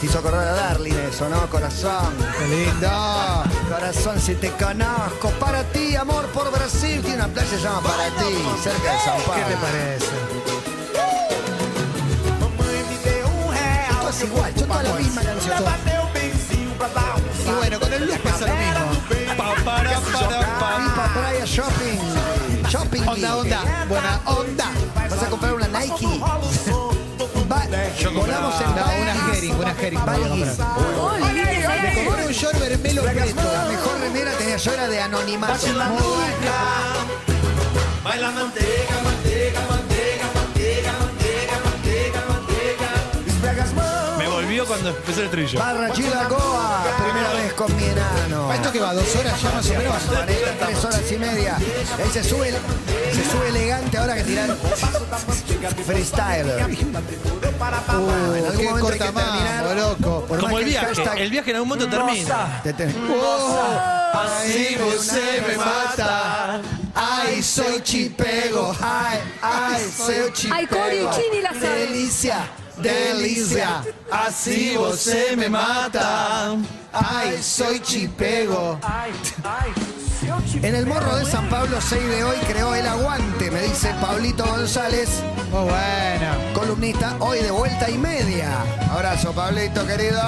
Te 0.01 0.07
hizo 0.07 0.19
acordar 0.19 0.49
a 0.49 0.53
Darling 0.53 0.95
eso, 1.09 1.29
¿no? 1.29 1.47
Corazón. 1.49 2.15
Qué 2.39 2.49
lindo. 2.49 2.89
Corazón, 3.71 4.21
si 4.21 4.35
te 4.35 4.51
conozco. 4.53 5.31
Para 5.39 5.63
ti, 5.73 5.95
amor 5.95 6.27
por 6.29 6.51
Brasil. 6.51 7.01
Tiene 7.03 7.17
una 7.23 7.29
playa 7.29 7.49
que 7.49 7.57
se 7.57 7.63
llama 7.63 7.81
Para 7.83 8.09
ti, 8.09 8.35
cerca 8.63 8.93
de 8.93 8.99
Sao 8.99 9.17
Paulo. 9.19 9.35
¿Qué 9.35 9.55
te 9.55 9.57
parece? 9.61 10.07
Esto 13.91 14.09
es 14.11 14.23
igual, 14.25 14.53
son 14.59 14.69
todas 14.69 14.85
la 14.85 14.95
misma 14.95 15.23
canción. 15.23 15.57
Y 17.47 17.51
bueno, 17.53 17.81
con 17.81 17.93
el 17.93 18.07
luz 18.07 18.19
pasa 18.19 18.47
lo 18.47 18.55
mismo. 18.57 19.37
Pa, 19.37 19.55
para, 19.65 19.91
para, 20.01 20.59
pa. 20.59 20.77
Pipa, 20.77 21.13
playa, 21.15 21.45
shopping. 21.45 22.69
Shopping. 22.69 23.03
Onda, 23.09 23.37
onda. 23.37 23.61
Buena 23.89 24.21
onda. 24.27 24.71
¿Vas 25.09 25.23
a 25.23 25.27
comprar 25.31 25.55
una 25.55 25.69
Nike? 25.69 26.07
Va- 26.21 27.67
volamos 28.15 28.61
en 28.61 28.77
No, 28.77 29.00
Bailey. 29.75 29.83
una 29.83 29.87
Hering, 29.87 30.01
una 30.03 30.13
Hering. 30.13 30.21
voy 30.21 30.25
a 30.25 30.29
Bailey. 30.29 30.57
comprar. 30.57 30.79
Oh, 30.99 31.19
líneas 31.19 31.83
Me 31.83 32.05
compré 32.05 32.27
un 32.27 32.33
short 32.33 32.59
vermelo 32.59 33.03
preto. 33.03 33.43
La 33.53 33.65
mejor 33.65 34.01
remera 34.01 34.33
tenía 34.33 34.57
yo 34.57 34.73
era 34.73 34.89
de 34.89 35.01
anonimato. 35.01 35.67
Baila 38.05 38.31
manteca, 38.31 38.95
cuando 44.67 44.91
empezó 44.91 45.23
el 45.23 45.31
trillo. 45.31 45.59
Barra 45.59 45.93
Chila 45.93 46.25
Goa, 46.29 46.85
primera 47.03 47.33
vez 47.35 47.53
con 47.55 47.77
mi 47.77 47.85
enano. 47.85 48.53
¿Esto 48.53 48.73
que 48.73 48.81
va? 48.81 48.95
¿Dos 48.95 49.17
horas 49.17 49.43
ya 49.43 49.51
más 49.53 49.71
o 49.71 49.75
menos? 49.75 49.97
Tres 50.67 50.85
horas 50.85 51.03
y 51.13 51.17
media. 51.17 51.57
Ahí 51.57 52.11
se 52.13 52.23
sube, 52.25 52.51
se 52.51 53.31
sube 53.31 53.49
elegante 53.49 53.99
ahora 53.99 54.15
que 54.17 54.25
tirar 54.25 54.57
freestyle. 55.87 56.47
Uh, 56.47 58.35
en 58.35 58.47
algún 58.47 58.65
momento 58.65 58.89
hay 58.89 58.99
que 58.99 58.99
corta 58.99 59.05
terminar. 59.05 59.65
más, 59.65 59.77
loco. 59.77 60.25
Por 60.27 60.41
Como 60.41 60.59
el 60.59 60.65
viaje. 60.65 60.87
hashtag- 60.95 61.19
El 61.19 61.31
viaje 61.31 61.51
en 61.51 61.57
algún 61.57 61.69
momento 61.69 61.89
termina. 61.91 62.61
Te- 62.63 62.73
te- 62.73 62.95
Así 64.13 64.77
você 64.77 65.43
me 65.47 65.57
mata. 65.57 66.61
Ay, 66.95 67.43
soy 67.43 67.81
chipego. 67.83 68.75
Ay, 68.81 69.19
ay, 69.43 69.83
soy 69.97 70.33
chipego. 70.33 70.55
Ay, 70.55 70.67
Cory 70.67 71.07
Chini 71.15 71.43
la 71.43 71.51
sabe. 71.53 71.87
Delicia, 71.87 72.49
delicia. 72.79 73.83
Así 74.11 74.77
você 74.77 75.37
me 75.37 75.49
mata. 75.49 76.57
Ay, 76.93 77.41
soy 77.43 77.81
chipego. 77.81 78.79
En 80.63 80.75
el 80.75 80.87
morro 80.87 81.17
de 81.17 81.25
San 81.25 81.49
Pablo 81.49 81.81
6 81.81 82.03
de 82.03 82.25
hoy 82.25 82.37
creó 82.47 82.75
el 82.75 82.87
aguante, 82.87 83.51
me 83.51 83.63
dice 83.63 83.95
Pablito 84.01 84.45
González, 84.45 85.23
Muy 85.51 85.63
bueno. 85.63 86.55
columnista, 86.55 87.17
hoy 87.21 87.39
de 87.39 87.51
vuelta 87.51 87.89
y 87.89 87.97
media. 87.97 88.51
Abrazo, 88.93 89.33
Pablito, 89.33 89.87
querido. 89.87 90.21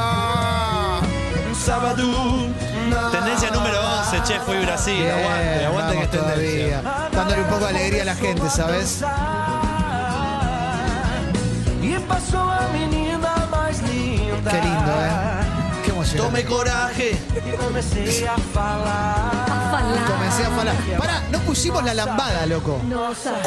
Tendencia 3.11 3.51
número 3.51 3.79
11, 4.01 4.23
che, 4.25 4.41
fue 4.41 4.61
Brasil. 4.61 4.97
Bien, 4.97 5.11
aguante, 5.11 5.65
aguante 5.67 5.97
que 5.97 6.03
es 6.03 6.11
tendencia. 6.11 6.81
todavía. 6.83 7.09
Dándole 7.13 7.43
un 7.43 7.49
poco 7.49 7.65
de 7.65 7.71
alegría 7.71 8.03
a 8.03 8.07
la 8.07 8.15
gente, 8.15 8.51
¿sabes? 8.51 9.03
Qué 14.51 14.61
lindo, 14.61 14.93
¿eh? 15.03 15.11
Qué 15.85 15.91
emoción. 15.91 16.27
Tome 16.27 16.45
coraje. 16.45 17.17
Comencé 17.59 18.29
a 18.29 18.37
falar. 18.53 19.52
Pará, 20.99 21.23
no 21.31 21.39
pusimos 21.41 21.83
la 21.83 21.95
lambada, 21.95 22.45
loco. 22.47 22.79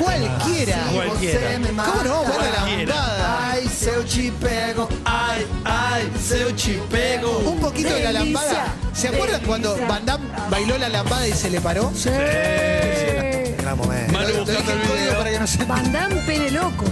Cualquiera. 0.02 0.78
Cualquiera. 0.92 1.40
¿Cómo 1.86 2.04
no 2.04 2.22
vamos 2.22 2.36
a 2.36 2.42
ver 2.42 2.52
la 2.52 2.66
lambada? 2.66 3.52
Ay, 3.52 3.68
seu 3.68 4.04
chipego. 4.04 4.90
Ay, 5.06 5.46
ay, 5.64 6.12
seu 6.20 6.52
chipego. 6.56 7.38
Un 7.46 7.60
poquito 7.60 7.94
de 7.94 8.04
la 8.04 8.12
lambada. 8.12 8.74
¿Se 8.94 9.10
acuerdan 9.10 9.42
cuando. 9.42 9.78
Van 9.88 10.06
Damme 10.06 10.28
bailó 10.50 10.78
la 10.78 10.90
lambada 10.90 11.28
y 11.28 11.34
se 11.34 11.50
le 11.50 11.62
paró? 11.62 11.92
Sí. 11.94 12.10
Gran 12.10 13.78
momento. 13.78 14.14
Manu 14.14 14.34
buscando 14.40 14.72
el 14.72 14.80
video. 14.80 15.18
para 15.18 15.30
que 15.30 15.40
no 15.40 15.48
se 15.48 15.64
Van 15.66 15.92
Damme, 15.92 16.22
pene 16.22 16.52
loco. 16.52 16.86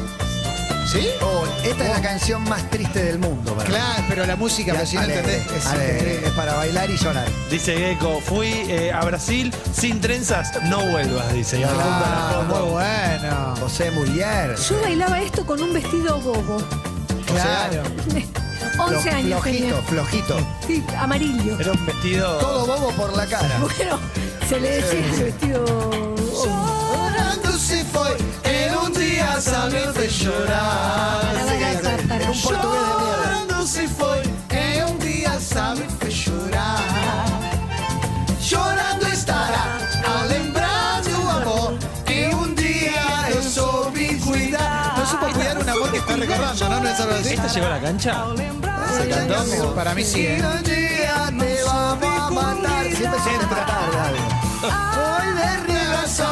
¿Sí? 0.93 1.07
Oh, 1.21 1.43
esta 1.63 1.83
es 1.85 1.89
la 1.89 2.01
canción 2.01 2.43
más 2.43 2.69
triste 2.69 3.03
del 3.03 3.17
mundo. 3.19 3.53
para 3.55 3.67
mí. 3.67 3.75
Claro, 3.75 4.03
pero 4.07 4.25
la 4.27 4.35
música, 4.35 4.73
pero 4.73 4.85
si 4.85 4.95
no 4.95 5.01
Ale, 5.01 5.17
entendés, 5.19 5.51
es 5.51 5.65
ale, 5.65 5.83
increíble. 5.95 6.27
es 6.27 6.33
para 6.33 6.53
bailar 6.53 6.89
y 6.91 6.97
llorar. 6.97 7.27
Dice 7.49 7.75
Gecko, 7.75 8.21
fui 8.21 8.47
eh, 8.69 8.91
a 8.93 9.03
Brasil 9.03 9.51
sin 9.73 9.99
trenzas, 9.99 10.51
no 10.65 10.79
vuelvas, 10.91 11.33
dice. 11.33 11.59
Y 11.59 11.63
adjunta 11.63 11.87
la 11.87 12.29
Ah, 12.29 12.45
foto. 12.47 12.59
muy 12.65 12.71
bueno. 12.73 13.55
José 13.59 13.91
Murier. 13.91 14.55
Yo 14.55 14.81
bailaba 14.81 15.19
esto 15.19 15.45
con 15.45 15.61
un 15.61 15.73
vestido 15.73 16.19
bobo. 16.21 16.57
Claro. 17.25 17.81
11 18.77 19.09
Flo- 19.09 19.13
años 19.13 19.41
Flojito, 19.41 19.65
tenía. 19.65 19.81
flojito. 19.87 20.37
Sí, 20.67 20.83
amarillo. 20.99 21.59
Era 21.59 21.71
un 21.71 21.85
vestido. 21.87 22.37
Todo 22.37 22.65
bobo 22.67 22.91
por 22.91 23.17
la 23.17 23.25
cara. 23.25 23.49
Bueno, 23.59 23.99
se 24.47 24.59
le 24.59 24.69
decía 24.81 24.99
ese 25.11 25.23
vestido. 25.23 26.12
Saber 29.43 29.93
de 29.93 30.07
llorar. 30.07 31.21
En 31.35 32.29
un 32.29 32.41
portugués 32.41 32.83
de 32.87 32.95
mierda. 32.99 33.23
Chorando 33.23 33.67
se 33.67 33.87
foi, 33.87 34.21
en 34.49 34.83
un 34.85 34.99
día 34.99 35.39
saber 35.39 35.89
de 35.99 36.09
llorar. 36.09 36.79
Llorando 38.49 39.05
estará, 39.07 39.65
al 40.13 40.29
lembrar 40.29 41.01
tu 41.03 41.29
amor, 41.29 41.77
que 42.05 42.29
un 42.33 42.55
día 42.55 43.29
yo 43.33 43.41
soube 43.41 44.17
cuidar. 44.19 44.97
No 44.97 45.05
supo 45.05 45.27
cuidar 45.33 45.57
un 45.57 45.69
amor 45.69 45.91
que 45.91 45.97
está 45.97 46.15
recordando, 46.15 46.69
¿no? 46.69 46.79
¿No 46.79 46.89
es 46.89 46.99
algo 46.99 47.15
así? 47.15 47.33
¿Esta 47.33 47.47
llegó 47.47 47.65
a 47.65 47.69
la 47.69 47.81
cancha? 47.81 48.25
¿Se 48.97 49.09
cantó? 49.09 49.75
Para 49.75 49.93
mí 49.93 50.03
sí. 50.03 50.25
¿eh? 50.25 50.41
Un 50.41 50.63
día 50.63 51.29
te 51.37 51.63
vamos 51.65 52.21
a 52.21 52.29
matar. 52.29 52.85
Siempre 52.85 53.19
se 53.23 53.33
entra 53.33 53.65
tarde. 53.65 54.19
Hoy 54.63 55.27
de 55.39 55.49
regreso, 55.73 56.27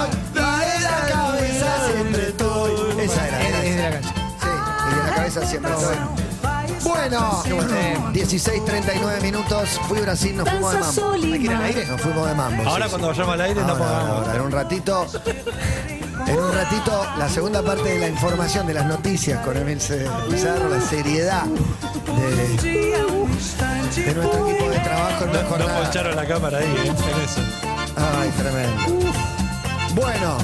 era. 3.16 3.42
Es 3.42 3.66
es 3.66 3.76
de 3.76 3.84
la 3.84 3.92
cancha. 3.92 4.14
Sí, 4.14 4.48
y 4.92 4.96
de 4.96 5.04
la 5.10 5.16
cabeza 5.16 5.46
siempre. 5.46 5.72
Bueno, 6.84 7.44
16.39 8.14 9.22
minutos. 9.22 9.70
Fui 9.88 10.00
a 10.00 10.02
Brasil, 10.02 10.36
nos 10.36 10.50
fuimos 10.50 10.72
de 10.74 10.80
mambo. 10.80 11.02
Nos 11.18 12.02
fuimos 12.02 12.28
de 12.28 12.36
mambo. 12.36 12.70
Ahora 12.70 12.86
sí, 12.86 12.90
cuando 12.92 13.08
sí. 13.14 13.20
vayamos 13.20 13.34
al 13.34 13.42
aire 13.42 13.62
no 13.62 13.70
Ahora, 13.70 14.08
ahora. 14.08 14.36
En 14.36 14.42
un 14.42 14.52
ratito. 14.52 15.06
En 16.28 16.38
un 16.40 16.54
ratito, 16.54 17.06
la 17.18 17.30
segunda 17.30 17.62
parte 17.64 17.90
de 17.90 18.00
la 18.00 18.08
información 18.08 18.68
de 18.68 18.74
las 18.76 18.86
noticias 18.86 19.44
con 19.44 19.58
Emil 19.58 19.82
C- 19.82 20.06
Pizarro, 20.30 20.70
la 20.70 20.80
seriedad 20.82 21.44
de, 21.46 22.58
de 22.62 24.14
nuestro 24.14 24.48
equipo 24.48 24.70
de 24.70 24.80
trabajo 24.80 25.24
en 25.24 25.30
una 25.32 25.42
No, 25.42 25.44
no 25.44 25.50
jornada. 25.50 25.82
poncharon 25.82 26.16
la 26.16 26.26
cámara 26.28 26.58
ahí, 26.60 26.66
¿eh? 26.66 26.88
En 26.88 27.22
eso. 27.22 27.42
Ay, 28.20 28.30
tremendo. 28.38 29.12
Bueno, 29.96 30.38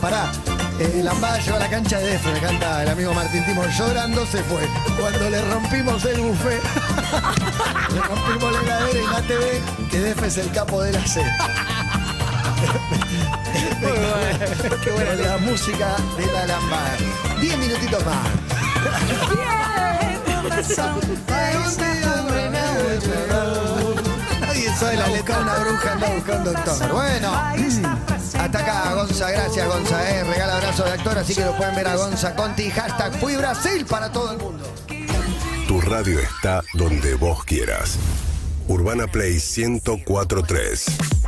pará. 0.00 0.30
Eh, 0.78 1.02
Lambada 1.04 1.38
llegó 1.38 1.56
a 1.56 1.60
la 1.60 1.70
cancha 1.70 1.98
de 1.98 2.06
Def, 2.06 2.26
me 2.26 2.40
canta 2.40 2.82
el 2.82 2.88
amigo 2.88 3.14
Martín 3.14 3.44
Timo. 3.44 3.64
Llorando 3.66 4.26
se 4.26 4.42
fue. 4.42 4.68
Cuando 5.00 5.30
le 5.30 5.40
rompimos 5.42 6.04
el 6.04 6.20
buffet, 6.20 6.62
le 7.94 8.00
rompimos 8.00 8.52
la 8.52 8.60
heladera 8.62 8.98
y 8.98 9.06
la 9.06 9.22
TV, 9.22 9.62
que 9.90 10.00
Def 10.00 10.22
es 10.24 10.38
el 10.38 10.50
capo 10.50 10.82
de 10.82 10.92
la 10.92 11.06
C. 11.06 11.22
Qué 14.82 14.90
buena 14.90 15.14
la 15.14 15.38
música 15.38 15.96
de 16.16 16.26
la 16.32 16.46
lambada. 16.46 16.96
Diez 17.40 17.56
minutitos 17.58 18.04
más. 18.04 18.16
Nadie 24.40 24.74
sabe 24.76 24.96
la 24.96 25.08
letra. 25.08 25.38
una 25.38 25.54
bruja, 25.54 25.92
anda 25.92 26.08
un 26.08 26.44
doctor. 26.44 26.92
Bueno, 26.92 27.32
hasta 28.44 28.58
acá 28.58 28.94
Gonza, 28.94 29.30
gracias 29.30 29.66
Gonza, 29.66 30.10
eh. 30.10 30.22
regala 30.24 30.56
abrazo 30.56 30.84
de 30.84 30.90
actor, 30.92 31.16
así 31.18 31.34
que 31.34 31.44
lo 31.44 31.54
pueden 31.56 31.74
ver 31.74 31.88
a 31.88 31.96
Gonza 31.96 32.36
Conti, 32.36 32.70
hashtag 32.70 33.18
Fui 33.18 33.34
Brasil 33.36 33.86
para 33.86 34.12
todo 34.12 34.32
el 34.32 34.38
mundo. 34.38 34.62
Tu 35.66 35.80
radio 35.80 36.20
está 36.20 36.62
donde 36.74 37.14
vos 37.14 37.42
quieras. 37.44 37.98
Urbana 38.68 39.06
Play 39.06 39.32
1043. 39.34 40.84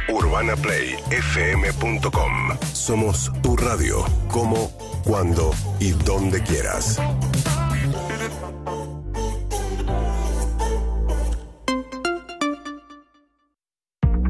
UrbanaPlayFM.com. 0.09 2.59
Somos 2.72 3.33
tu 3.42 3.57
radio. 3.57 4.05
Como, 4.31 4.70
cuando 5.05 5.52
y 5.81 5.92
donde 5.92 6.42
quieras. 6.42 7.00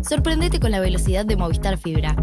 Sorprendete 0.09 0.61
con 0.61 0.71
la 0.71 0.79
velocidad 0.81 1.27
de 1.27 1.37
Movistar 1.37 1.79
Fibra. 1.79 2.15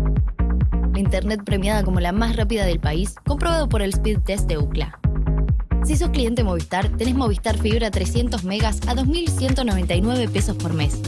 Internet 1.03 1.41
premiada 1.43 1.83
como 1.83 1.99
la 1.99 2.13
más 2.13 2.35
rápida 2.37 2.65
del 2.65 2.79
país, 2.79 3.15
comprobado 3.25 3.67
por 3.67 3.81
el 3.81 3.89
Speed 3.89 4.21
Test 4.21 4.47
de 4.47 4.57
UCLA. 4.57 4.99
Si 5.83 5.97
sos 5.97 6.11
cliente 6.11 6.45
Movistar, 6.45 6.87
tenés 6.97 7.13
Movistar 7.13 7.57
Fibra 7.57 7.91
300 7.91 8.45
megas 8.45 8.79
a 8.87 8.95
2.199 8.95 10.29
pesos 10.29 10.55
por 10.55 10.73
mes. 10.73 11.01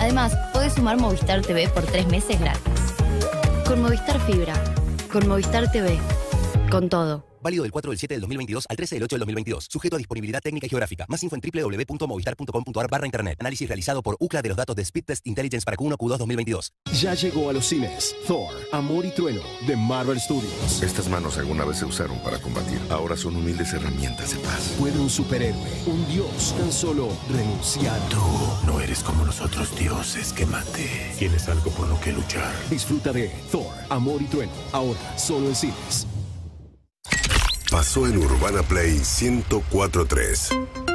Además, 0.00 0.36
podés 0.52 0.74
sumar 0.74 0.98
Movistar 0.98 1.42
TV 1.42 1.68
por 1.68 1.82
tres 1.84 2.06
meses 2.06 2.38
gratis. 2.40 2.62
Con 3.66 3.82
Movistar 3.82 4.20
Fibra. 4.20 4.54
Con 5.12 5.26
Movistar 5.26 5.70
TV. 5.72 5.98
Con 6.70 6.88
todo. 6.88 7.29
Válido 7.42 7.62
del 7.62 7.72
4 7.72 7.90
del 7.90 7.98
7 7.98 8.14
del 8.14 8.20
2022 8.20 8.66
al 8.68 8.76
13 8.76 8.96
del 8.96 9.04
8 9.04 9.16
del 9.16 9.20
2022. 9.20 9.66
Sujeto 9.70 9.96
a 9.96 9.98
disponibilidad 9.98 10.40
técnica 10.40 10.66
y 10.66 10.70
geográfica. 10.70 11.06
Más 11.08 11.22
info 11.22 11.36
en 11.36 11.42
www.movistar.com.ar 11.42 12.90
barra 12.90 13.06
internet. 13.06 13.38
Análisis 13.40 13.68
realizado 13.68 14.02
por 14.02 14.16
UCLA 14.20 14.42
de 14.42 14.48
los 14.48 14.58
datos 14.58 14.76
de 14.76 14.82
Speed 14.82 15.04
Test 15.04 15.26
Intelligence 15.26 15.64
para 15.64 15.76
Q1 15.76 15.96
Q2 15.96 16.18
2022. 16.18 16.72
Ya 17.00 17.14
llegó 17.14 17.48
a 17.48 17.52
los 17.52 17.66
cines 17.66 18.14
Thor, 18.26 18.54
Amor 18.72 19.06
y 19.06 19.10
Trueno 19.10 19.42
de 19.66 19.76
Marvel 19.76 20.20
Studios. 20.20 20.82
Estas 20.82 21.08
manos 21.08 21.38
alguna 21.38 21.64
vez 21.64 21.78
se 21.78 21.84
usaron 21.86 22.18
para 22.22 22.38
combatir. 22.40 22.80
Ahora 22.90 23.16
son 23.16 23.36
humildes 23.36 23.72
herramientas 23.72 24.34
de 24.34 24.38
paz. 24.40 24.74
¿Puede 24.78 24.98
un 24.98 25.08
superhéroe, 25.08 25.70
un 25.86 26.06
dios, 26.08 26.54
tan 26.58 26.70
solo 26.70 27.08
renunciar? 27.30 27.98
Tú 28.08 28.20
no 28.66 28.80
eres 28.80 29.02
como 29.02 29.24
los 29.24 29.40
otros 29.40 29.76
dioses 29.78 30.32
que 30.32 30.44
maté. 30.44 31.12
Tienes 31.18 31.48
algo 31.48 31.70
por 31.70 31.88
lo 31.88 31.98
que 32.00 32.12
luchar. 32.12 32.52
Disfruta 32.68 33.12
de 33.12 33.30
Thor, 33.50 33.72
Amor 33.88 34.20
y 34.20 34.26
Trueno, 34.26 34.52
ahora 34.72 35.18
solo 35.18 35.48
en 35.48 35.54
cines. 35.54 36.06
Pasó 37.70 38.08
en 38.08 38.18
Urbana 38.18 38.64
Play 38.64 39.00
1043. 39.20 40.89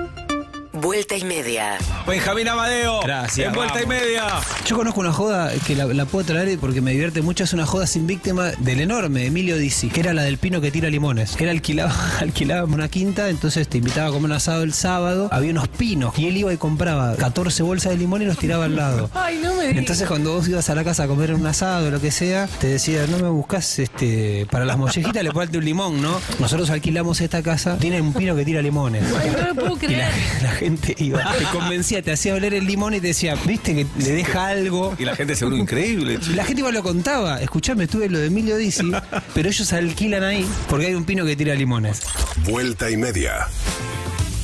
Vuelta 0.81 1.15
y 1.15 1.23
media. 1.23 1.77
Benjamín 2.05 2.47
Amadeo. 2.49 2.99
Gracias, 3.01 3.47
En 3.47 3.53
vuelta 3.53 3.81
y 3.81 3.85
media. 3.85 4.25
Yo 4.65 4.75
conozco 4.75 4.99
una 4.99 5.13
joda 5.13 5.51
que 5.65 5.75
la, 5.75 5.85
la 5.85 6.05
puedo 6.05 6.25
traer 6.25 6.57
porque 6.59 6.81
me 6.81 6.91
divierte 6.91 7.21
mucho. 7.21 7.45
Es 7.45 7.53
una 7.53 7.65
joda 7.65 7.87
sin 7.87 8.05
víctima 8.07 8.51
del 8.59 8.81
enorme 8.81 9.25
Emilio 9.25 9.57
Dizzi, 9.57 9.89
que 9.89 10.01
era 10.01 10.13
la 10.13 10.23
del 10.23 10.37
pino 10.37 10.59
que 10.59 10.71
tira 10.71 10.89
limones. 10.89 11.35
Él 11.39 11.47
alquilaba, 11.49 11.95
alquilábamos 12.19 12.75
una 12.75 12.89
quinta, 12.89 13.29
entonces 13.29 13.67
te 13.69 13.77
invitaba 13.77 14.09
a 14.09 14.11
comer 14.11 14.31
un 14.31 14.35
asado 14.35 14.63
el 14.63 14.73
sábado. 14.73 15.29
Había 15.31 15.51
unos 15.51 15.67
pinos 15.69 16.17
y 16.19 16.27
él 16.27 16.37
iba 16.37 16.51
y 16.53 16.57
compraba 16.57 17.15
14 17.15 17.63
bolsas 17.63 17.93
de 17.93 17.97
limón 17.97 18.21
y 18.21 18.25
los 18.25 18.37
tiraba 18.37 18.65
al 18.65 18.75
lado. 18.75 19.09
Ay, 19.15 19.39
no 19.41 19.55
me 19.55 19.61
digas. 19.67 19.77
Entonces 19.77 20.07
cuando 20.07 20.33
vos 20.33 20.47
ibas 20.49 20.69
a 20.69 20.75
la 20.75 20.83
casa 20.83 21.03
a 21.03 21.07
comer 21.07 21.33
un 21.33 21.45
asado 21.47 21.87
o 21.87 21.91
lo 21.91 22.01
que 22.01 22.11
sea, 22.11 22.47
te 22.59 22.67
decía, 22.67 23.05
no 23.07 23.17
me 23.19 23.29
buscas 23.29 23.79
este, 23.79 24.45
para 24.51 24.65
las 24.65 24.77
mollejitas 24.77 25.23
le 25.23 25.31
ponerte 25.31 25.57
un 25.57 25.65
limón, 25.65 26.01
¿no? 26.01 26.19
Nosotros 26.39 26.69
alquilamos 26.69 27.21
esta 27.21 27.41
casa, 27.41 27.77
tiene 27.77 28.01
un 28.01 28.13
pino 28.13 28.35
que 28.35 28.43
tira 28.43 28.61
limones. 28.61 29.03
Ay, 29.17 29.31
no 29.31 29.47
lo 29.47 29.55
puedo 29.55 29.75
Y 29.85 29.95
la, 29.95 30.09
creer. 30.09 30.11
la 30.41 30.51
gente 30.65 30.95
iba, 30.97 31.19
te 31.37 31.43
convencía, 31.45 32.01
te 32.01 32.11
hacía 32.11 32.33
oler 32.33 32.53
el 32.53 32.65
limón 32.65 32.93
y 32.95 32.99
te 32.99 33.07
decía, 33.07 33.35
viste 33.45 33.75
que 33.75 33.85
le 33.97 34.11
deja 34.11 34.47
algo. 34.47 34.95
Y 34.97 35.05
la 35.05 35.15
gente 35.15 35.35
seguro 35.35 35.57
increíble. 35.57 36.19
Y 36.27 36.33
La 36.33 36.43
gente 36.43 36.61
igual 36.61 36.73
lo 36.73 36.83
contaba. 36.83 37.41
Escuchame, 37.41 37.83
estuve 37.85 38.05
en 38.05 38.13
lo 38.13 38.19
de 38.19 38.27
Emilio 38.27 38.57
Dizzi, 38.57 38.91
pero 39.33 39.49
ellos 39.49 39.71
alquilan 39.73 40.23
ahí 40.23 40.47
porque 40.69 40.87
hay 40.87 40.95
un 40.95 41.05
pino 41.05 41.23
que 41.25 41.35
tira 41.35 41.53
limones. 41.55 42.01
Vuelta 42.45 42.89
y 42.89 42.97
media. 42.97 43.47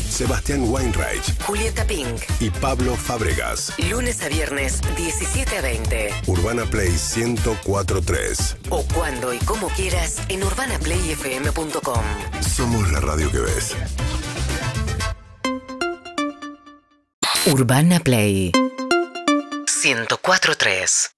Sebastián 0.10 0.66
Weinreich 0.68 1.40
Julieta 1.46 1.86
Pink. 1.88 2.22
y 2.42 2.50
Pablo 2.50 2.96
Fábregas. 2.98 3.74
Lunes 3.90 4.22
a 4.22 4.28
viernes, 4.28 4.82
17 4.98 5.58
a 5.58 5.62
20. 5.62 6.10
Urbana 6.28 6.66
Play 6.66 6.92
1043. 7.16 8.58
O 8.70 8.84
cuando 8.94 9.34
y 9.34 9.38
como 9.40 9.70
quieras 9.70 10.18
en 10.28 10.44
urbanaplayfm.com. 10.44 12.04
Somos 12.56 12.92
la 12.92 13.00
radio 13.00 13.32
que 13.32 13.40
ves. 13.40 13.76
Urbana 17.48 18.00
Play 18.00 18.52
1043. 19.66 21.12